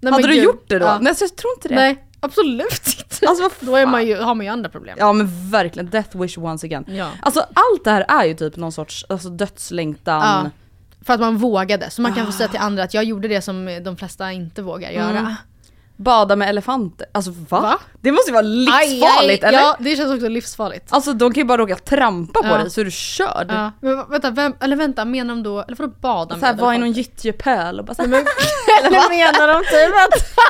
[0.00, 0.44] Nej, Hade du gud.
[0.44, 0.98] gjort det då?
[1.00, 1.74] Nej så jag tror inte det.
[1.74, 2.99] Nej, absolut.
[3.28, 4.96] Alltså Då är man ju, har man ju andra problem.
[5.00, 6.84] Ja men verkligen, death wish once again.
[6.88, 7.10] Ja.
[7.22, 10.44] Alltså allt det här är ju typ någon sorts alltså, dödslängtan.
[10.44, 10.50] Ja.
[11.04, 13.42] För att man vågade, så man kan få säga till andra att jag gjorde det
[13.42, 15.18] som de flesta inte vågar göra.
[15.18, 15.34] Mm.
[16.04, 17.06] Bada med elefanter.
[17.14, 17.60] Alltså va?
[17.60, 17.78] Va?
[18.00, 19.58] Det måste ju vara livsfarligt Aj, aj, eller?
[19.58, 20.86] Ja, det känns också livsfarligt.
[20.90, 22.58] Alltså de kan ju bara råka trampa på Ja.
[22.58, 23.46] dig så är du körd.
[23.50, 23.72] Ja.
[23.80, 26.92] Men vänta, vem, eller vänta, menar de då, eller vadå bada med var i någon
[26.92, 28.08] gyttjepöl och bara så här,
[28.84, 30.30] Eller menar de typ att...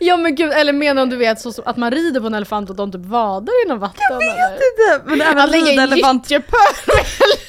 [0.00, 2.76] Ja men gud, eller menar du vet så, att man rider på en elefant och
[2.76, 4.00] de typ vadar inom vatten?
[4.10, 4.18] Jag
[4.50, 6.30] vet inte, men även Att lägga rida en elefant.
[6.30, 6.58] gyttjepöl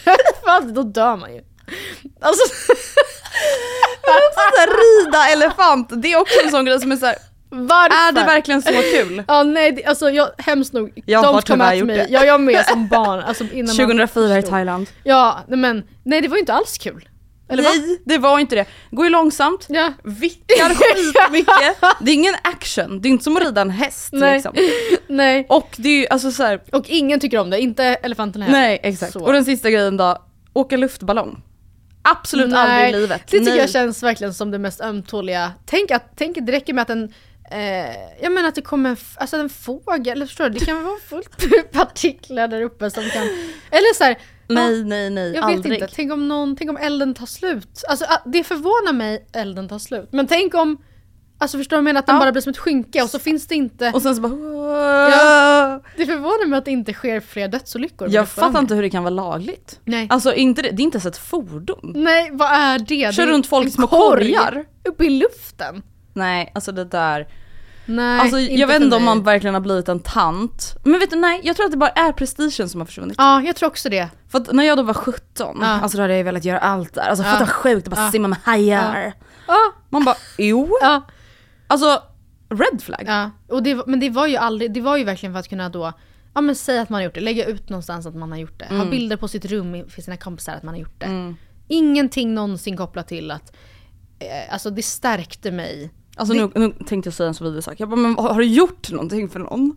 [0.05, 1.41] med elefant, då dör man ju.
[2.22, 2.43] Alltså,
[4.34, 7.15] så här, rida elefant, det är också en sån grej som är så här,
[7.49, 7.95] varför?
[8.07, 9.24] är det verkligen så kul?
[9.28, 10.91] Ja nej, det, alltså jag, hemskt nog.
[11.05, 11.97] Jag de har tyvärr at gjort mig.
[11.97, 12.07] det.
[12.09, 13.20] Ja jag med som barn.
[13.20, 14.41] Alltså, innan man 2004 i.
[14.43, 14.89] Thailand.
[15.03, 17.09] Ja, men nej det var ju inte alls kul.
[17.51, 17.70] Eller va?
[17.76, 18.65] Nej, det var inte det.
[18.91, 19.93] Går ju långsamt, Ja.
[20.03, 21.78] vickar skitmycket.
[22.01, 24.34] Det är ingen action, det är inte som att rida en häst Nej.
[24.34, 24.53] liksom.
[25.07, 25.45] Nej.
[25.49, 28.59] Och det är ju alltså så här, Och ingen tycker om det, inte elefanterna heller.
[28.59, 29.13] nej exakt.
[29.13, 29.20] Så.
[29.26, 30.17] Och den sista grejen då,
[30.53, 31.41] åka luftballong.
[32.02, 33.22] Absolut aldrig i livet.
[33.26, 33.60] Det tycker nej.
[33.60, 35.52] jag känns verkligen som det mest ömtåliga.
[35.66, 37.14] Tänk att, tänk det räcker med att en
[37.52, 40.60] Eh, jag menar att det kommer en, alltså en fågel, eller förstår du?
[40.60, 43.24] Det kan vara fullt med partiklar där uppe som kan...
[43.72, 45.72] Eller så här, Nej nej nej, jag aldrig.
[45.72, 47.84] vet inte, tänk om, någon, tänk om elden tar slut.
[47.89, 50.10] Alltså ah, det förvånar mig, elden tar slut.
[50.12, 50.78] Men tänk om,
[51.40, 52.00] alltså förstår du vad jag menar?
[52.00, 52.20] Att den Ja.
[52.20, 53.92] bara blir som ett skynke och så finns det inte...
[53.94, 54.32] Och sen så bara...
[55.10, 55.82] Ja.
[55.98, 58.10] Det förvånar mig att det inte sker fler dödsolyckor.
[58.10, 59.80] Jag fattar inte hur det kan vara lagligt.
[59.86, 60.08] Nej.
[60.10, 61.80] Alltså inte det, det är inte ens ett fordon.
[61.96, 63.16] Nej, vad är det?
[63.16, 64.66] Kör runt folk små korg korgar.
[64.90, 65.82] Uppe i luften.
[66.14, 67.28] Nej, alltså det där.
[67.86, 70.76] Nej, Alltså jag vet inte om man verkligen har blivit en tant.
[70.84, 73.16] Men vet du, nej jag tror att det bara är prestigen som har försvunnit.
[73.18, 74.08] Ja, jag tror också det.
[74.32, 75.68] För att när jag då var 17, Ja.
[75.68, 77.02] alltså då hade jag velat göra allt där.
[77.10, 77.32] Alltså Ja.
[77.32, 78.12] fatta sjukt att bara Ja.
[78.12, 79.14] simma med hajar.
[79.48, 79.58] Ja,
[79.90, 80.78] Man bara, jo.
[80.82, 81.02] ja,
[81.70, 82.03] Alltså,
[82.49, 83.03] red flag.
[83.05, 83.32] ja.
[83.47, 85.93] Och det, men det var ju aldrig, det var ju verkligen för att kunna då
[86.34, 88.59] Ja men säga att man har gjort det, lägga ut någonstans att man har gjort
[88.59, 88.76] det.
[88.76, 91.36] Ha bilder på sitt rum för sina kompisar att man har gjort det.
[91.67, 93.55] Ingenting någonsin kopplat till att
[94.20, 95.91] eh, Alltså det stärkte mig.
[96.15, 97.76] Alltså nu, nu tänkte jag säga en så vidrig sak.
[97.78, 99.76] Jag bara, men har, har du gjort någonting för någon?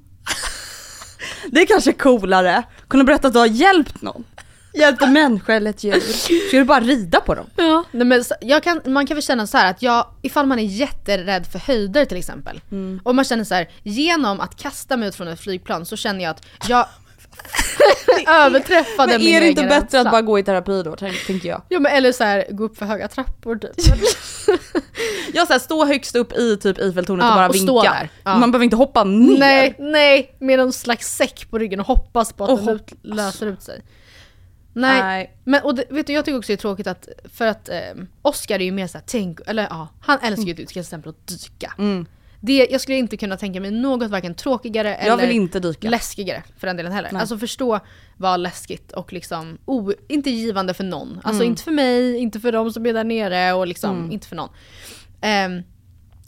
[1.51, 2.63] det är kanske coolare.
[2.89, 4.25] Kunna berätta att du har hjälpt någon.
[4.75, 6.01] Hjälpt en människa eller ett djur.
[6.49, 7.47] Ska du bara rida på dem?
[7.57, 7.85] Ja.
[7.91, 10.63] Nej, men jag kan, man kan väl känna så här att jag, ifall man är
[10.63, 12.61] jätterädd för höjder till exempel.
[12.71, 13.01] Mm.
[13.05, 16.25] Och man känner så här, genom att kasta mig ut från ett flygplan så känner
[16.25, 16.87] jag att jag
[18.29, 20.01] överträffade Men min är det inte egen bättre rädsla.
[20.01, 21.63] att bara gå i terapi då, tänk- tänker jag.
[21.69, 23.71] Ja men eller så här, gå upp för höga trappor typ.
[25.35, 27.73] Jag så här, stå högst upp i typ Eiffeltornet Ja, och bara och vinka.
[27.73, 28.09] stå där.
[28.25, 28.39] Ja.
[28.39, 29.39] Man behöver inte hoppa ner.
[29.39, 33.47] nej, nej, med någon slags säck på ryggen och hoppas på att Och den löser
[33.47, 33.83] ut sig.
[34.75, 35.37] Nej, Nej.
[35.45, 37.77] men och det, vet du jag tycker också det är tråkigt att, för att eh,
[38.23, 41.75] Oscar är ju mer såhär, tänk, eller ja, han älskar ju till exempel att dyka.
[41.79, 42.07] Mm.
[42.45, 45.91] Det, jag skulle inte kunna tänka mig något varken tråkigare Jag eller vill inte dyka.
[45.91, 47.11] läskigare för den delen heller.
[47.13, 47.21] Nej.
[47.21, 47.81] Alltså förstå
[48.17, 51.21] vad läskigt och liksom o, inte givande för någon.
[51.25, 51.51] Alltså Mm.
[51.51, 54.49] inte för mig, inte för de som är där nere och liksom inte för någon.
[55.21, 55.63] Ehm,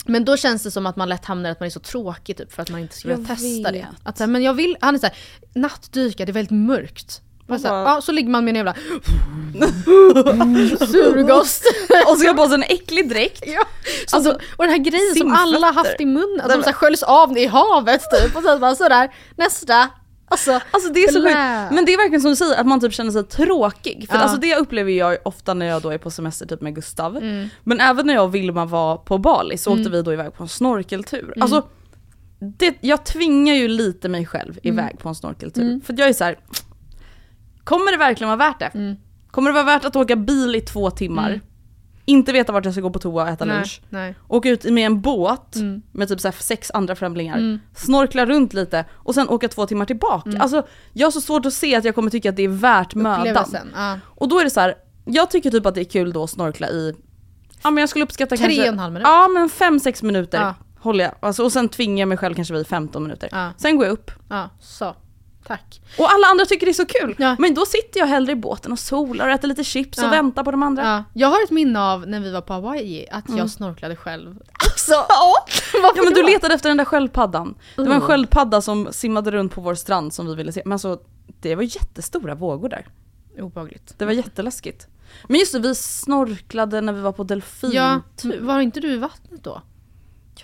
[0.05, 2.37] men då känns det som att man lätt hamnar i att man är så tråkig
[2.37, 3.77] typ för att man inte skulle Jag testa det.
[3.77, 3.85] vet.
[4.03, 5.15] Att, så här, men jag vill, han är såhär,
[5.53, 7.21] nattdyka det är väldigt mörkt.
[7.47, 8.75] Man så, bara- ja, så ligger man med en jävla
[10.87, 11.63] surgast.
[12.05, 13.43] Och så ska jag på sig en äcklig dräkt.
[13.47, 13.63] Ja.
[14.07, 16.73] Så, Alltså, och den här grejen som alla haft i munnen, att de så här
[16.73, 18.35] sköljs av i havet typ.
[18.35, 19.89] Och sen bara sådär, nästa.
[20.27, 21.75] Alltså, Alltså det är så sjukt.
[21.75, 24.05] Men det är verkligen som du säger, att man typ känner sig tråkig.
[24.09, 24.21] För Ja.
[24.21, 27.17] alltså det upplever jag ofta när jag då är på semester typ med Gustav.
[27.17, 27.49] Mm.
[27.63, 30.43] Men även när jag och Vilma var på Bali så åkte vi då iväg på
[30.43, 31.23] en snorkeltur.
[31.23, 31.41] Mm.
[31.41, 31.63] Alltså,
[32.57, 34.79] det, jag tvingar ju lite mig själv Mm.
[34.79, 35.79] iväg på en snorkeltur.
[35.85, 36.39] För att jag är så här.
[37.65, 38.65] Kommer det verkligen vara värt det?
[38.73, 38.95] Mm.
[39.31, 41.41] Kommer det vara värt att åka bil i två timmar?
[42.07, 43.81] inte veta vart jag ska gå på toa och äta Nej, lunch.
[43.89, 44.15] nej.
[44.27, 45.81] Åka ut med en båt Mm.
[45.91, 50.31] med typ så sex andra främlingar, snorkla runt lite och sen åka två timmar tillbaka.
[50.39, 52.95] Alltså jag har så svårt att se att jag kommer tycka att det är värt
[52.95, 53.55] mödan.
[53.75, 53.99] Ja.
[54.05, 56.29] Och då är det så här, jag tycker typ att det är kul då att
[56.29, 56.93] snorkla i,
[57.63, 58.61] ja men jag skulle uppskatta Tre kanske...
[58.61, 59.07] och en halv minut.
[59.07, 60.53] Ja men fem sex minuter Ja.
[60.79, 61.13] håller jag.
[61.19, 63.29] Alltså, och sen tvingar jag mig själv kanske vid 15 minuter.
[63.31, 63.51] Ja.
[63.57, 64.11] Sen går jag upp.
[64.29, 64.95] Ja, så.
[65.47, 65.81] Tack.
[65.97, 67.15] Och alla andra tycker det är så kul.
[67.19, 67.35] Ja.
[67.39, 70.05] Men då sitter jag hellre i båten och solar och äter lite chips Ja.
[70.07, 70.83] och väntar på de andra.
[70.83, 71.03] Ja.
[71.13, 73.37] Jag har ett minne av när vi var på Hawaii, att Mm.
[73.37, 74.35] jag snorklade själv.
[74.75, 74.91] Så,
[75.73, 77.55] ja men du letade efter den där sköldpaddan.
[77.75, 80.61] Det var en sköldpadda som simmade runt på vår strand som vi ville se.
[80.65, 80.99] Men alltså
[81.41, 82.87] det var jättestora vågor där.
[83.39, 83.93] Obehagligt.
[83.97, 84.87] Det var jätteläskigt.
[85.27, 87.71] Men just det, vi snorklade när vi var på delfin.
[87.73, 88.01] Ja,
[88.39, 89.61] var inte du i vattnet då?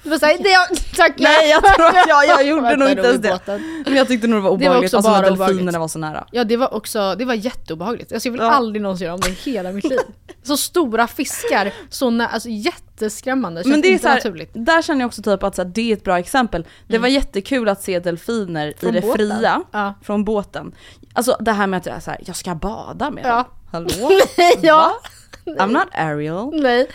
[0.03, 3.21] Du var såhär, det, tack Nej jag tror att jag, jag gjorde nog inte ens
[3.21, 3.29] det.
[3.29, 3.83] båten.
[3.85, 5.79] Men jag tyckte nog det var Det var obehagligt, också alltså när delfinerna obehagligt.
[5.79, 6.27] var så nära.
[6.31, 8.11] Ja det var också, det var jätteobehagligt.
[8.13, 8.51] Alltså jag vill Ja.
[8.51, 9.99] aldrig någonsin göra om det i hela mitt liv.
[10.43, 13.63] Så stora fiskar, så nä- alltså jätteskrämmande.
[13.63, 14.49] Känns Men det är så här, naturligt.
[14.53, 16.65] där känner jag också typ att så här, det är ett bra exempel.
[16.87, 19.15] Det var jättekul att se delfiner Från i det båten.
[19.37, 19.93] fria, Ja.
[20.03, 20.71] från båten.
[21.13, 23.35] Alltså det här med att jag så här, jag ska bada med Ja.
[23.35, 23.45] dem.
[23.71, 24.11] Hallå?
[24.61, 24.91] ja.
[25.45, 26.49] I'm not Ariel.
[26.61, 26.87] Nej.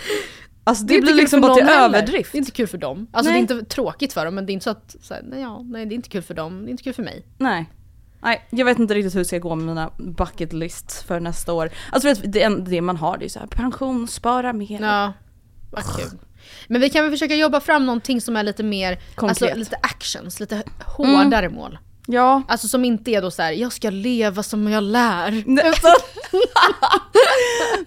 [0.68, 2.32] Alltså det, är blir liksom bara till överdrift.
[2.32, 3.06] Det är inte kul för dem.
[3.12, 3.42] Alltså Nej.
[3.42, 5.40] det är inte tråkigt för dem men det är inte så att, så här, nej,
[5.40, 7.26] ja, nej det är inte kul för dem, det är inte kul för mig.
[7.38, 7.70] Nej.
[8.22, 11.52] Nej, jag vet inte riktigt hur det ska gå med mina bucket list för nästa
[11.52, 11.70] år.
[11.92, 14.80] Alltså vet, det, det man har det är så här, pension, spara mer.
[14.80, 15.12] Ja,
[15.70, 16.18] vad kul.
[16.68, 19.42] Men vi kan väl försöka jobba fram någonting som är lite mer, Konkret.
[19.42, 21.78] alltså lite actions, lite hårdare mål.
[22.06, 22.42] Ja.
[22.48, 25.42] Alltså som inte är då så här: jag ska leva som jag lär.
[25.46, 25.72] Nej.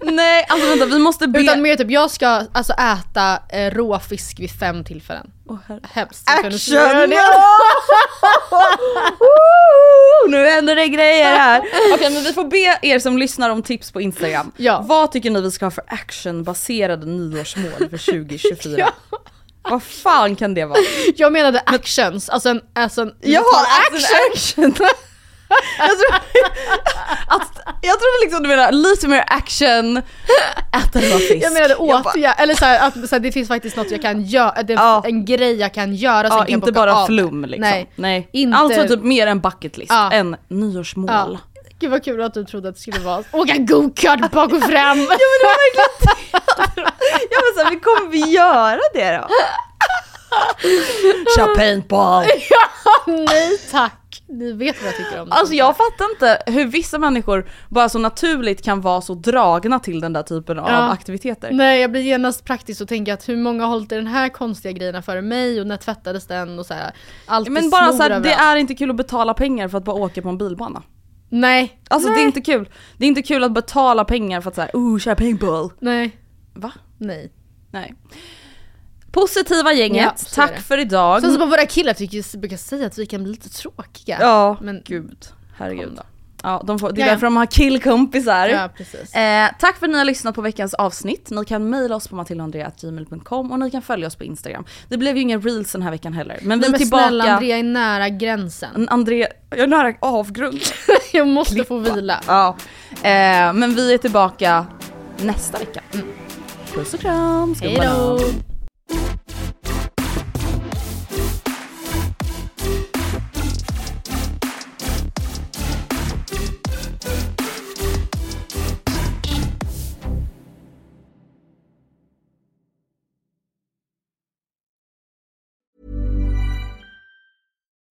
[0.12, 1.40] Nej, alltså vänta vi måste be...
[1.40, 5.30] Utan mer typ, jag ska alltså äta eh, råfisk vid fem tillfällen.
[5.68, 6.30] Herre- Hemskt.
[6.30, 6.50] Action!
[10.28, 11.60] nu händer det grejer här.
[11.94, 14.52] Okej men vi får be er som lyssnar om tips på Instagram.
[14.56, 14.84] Ja.
[14.88, 18.88] Vad tycker ni vi ska ha för actionbaserade nyårsmål för 2024?
[19.70, 20.78] Vad fan kan det vara?
[21.16, 24.30] Jag menade actions, alltså en, alltså en Jag har action!
[24.32, 24.64] action.
[25.78, 26.14] jag, tror,
[27.28, 27.50] att,
[27.82, 29.96] jag trodde liksom du menade lite mer action,
[30.86, 31.44] äta rå fisk.
[31.46, 34.02] Jag menade Jag bara- eller så här, att så här, det finns faktiskt något jag
[34.02, 35.02] kan göra, det är Ja.
[35.06, 37.60] en grej jag kan göra Ja, kan inte bara av flum liksom.
[37.60, 37.90] Nej.
[37.96, 38.28] Nej.
[38.32, 40.12] Inte- Alltså typ mer en bucket list Ja.
[40.12, 41.10] än nyårsmål.
[41.10, 41.38] Ja.
[41.80, 44.70] Gud vad kul att du trodde att det skulle vara åka go-kart bak och fram.
[44.72, 49.28] Ja men det var verkligen Ja men så här, vi kommer vi göra det då?
[51.36, 52.24] Kör paintball!
[53.06, 55.34] Nej tack, ni vet vad jag tycker om det.
[55.34, 60.00] Alltså jag fattar inte hur vissa människor bara så naturligt kan vara så dragna till
[60.00, 60.90] den där typen av Ja.
[60.90, 61.50] aktiviteter.
[61.52, 64.28] Nej jag blir genast praktisk och tänker att hur många har hållit i den här
[64.28, 66.92] konstiga grejerna före mig och när tvättades den och så här.
[67.26, 68.40] Allt Men bara snor så här, det överallt.
[68.40, 70.82] är inte kul att betala pengar för att bara åka på en bilbana.
[71.28, 71.80] Nej.
[71.88, 72.16] Alltså Nej.
[72.18, 72.68] det är inte kul.
[72.96, 75.70] Det är inte kul att betala pengar för att såhär, oh köra paintball.
[75.80, 76.16] Nej.
[76.54, 76.72] Va?
[76.98, 77.32] Nej.
[77.70, 77.94] Nej.
[79.12, 81.20] Positiva gänget, Ja, tack för idag.
[81.20, 84.18] Sen så bara våra killar tycker, brukar säga att vi kan bli lite tråkiga.
[84.20, 85.26] Ja, Men- gud.
[85.58, 85.98] Herregud.
[86.42, 87.12] Ja, de får, det är Ja, ja.
[87.12, 88.48] därför de har killkompisar.
[88.48, 88.64] Ja.
[89.20, 91.30] Eh, tack för att ni har lyssnat på veckans avsnitt.
[91.30, 94.64] Ni kan mejla oss på matildaandrea.gmail.com och ni kan följa oss på Instagram.
[94.88, 96.38] Det blev ju ingen reels den här veckan heller.
[96.42, 97.02] Men vi är men tillbaka.
[97.04, 98.88] snälla Andrea är nära gränsen.
[98.88, 100.60] André, jag är nära avgrund.
[101.12, 102.20] Jag måste få vila.
[102.26, 102.56] ja.
[103.02, 104.66] eh, men vi är tillbaka
[105.22, 105.80] nästa vecka.
[106.74, 107.78] Puss och kram, Hejdå!
[108.18, 108.42] skumbanan.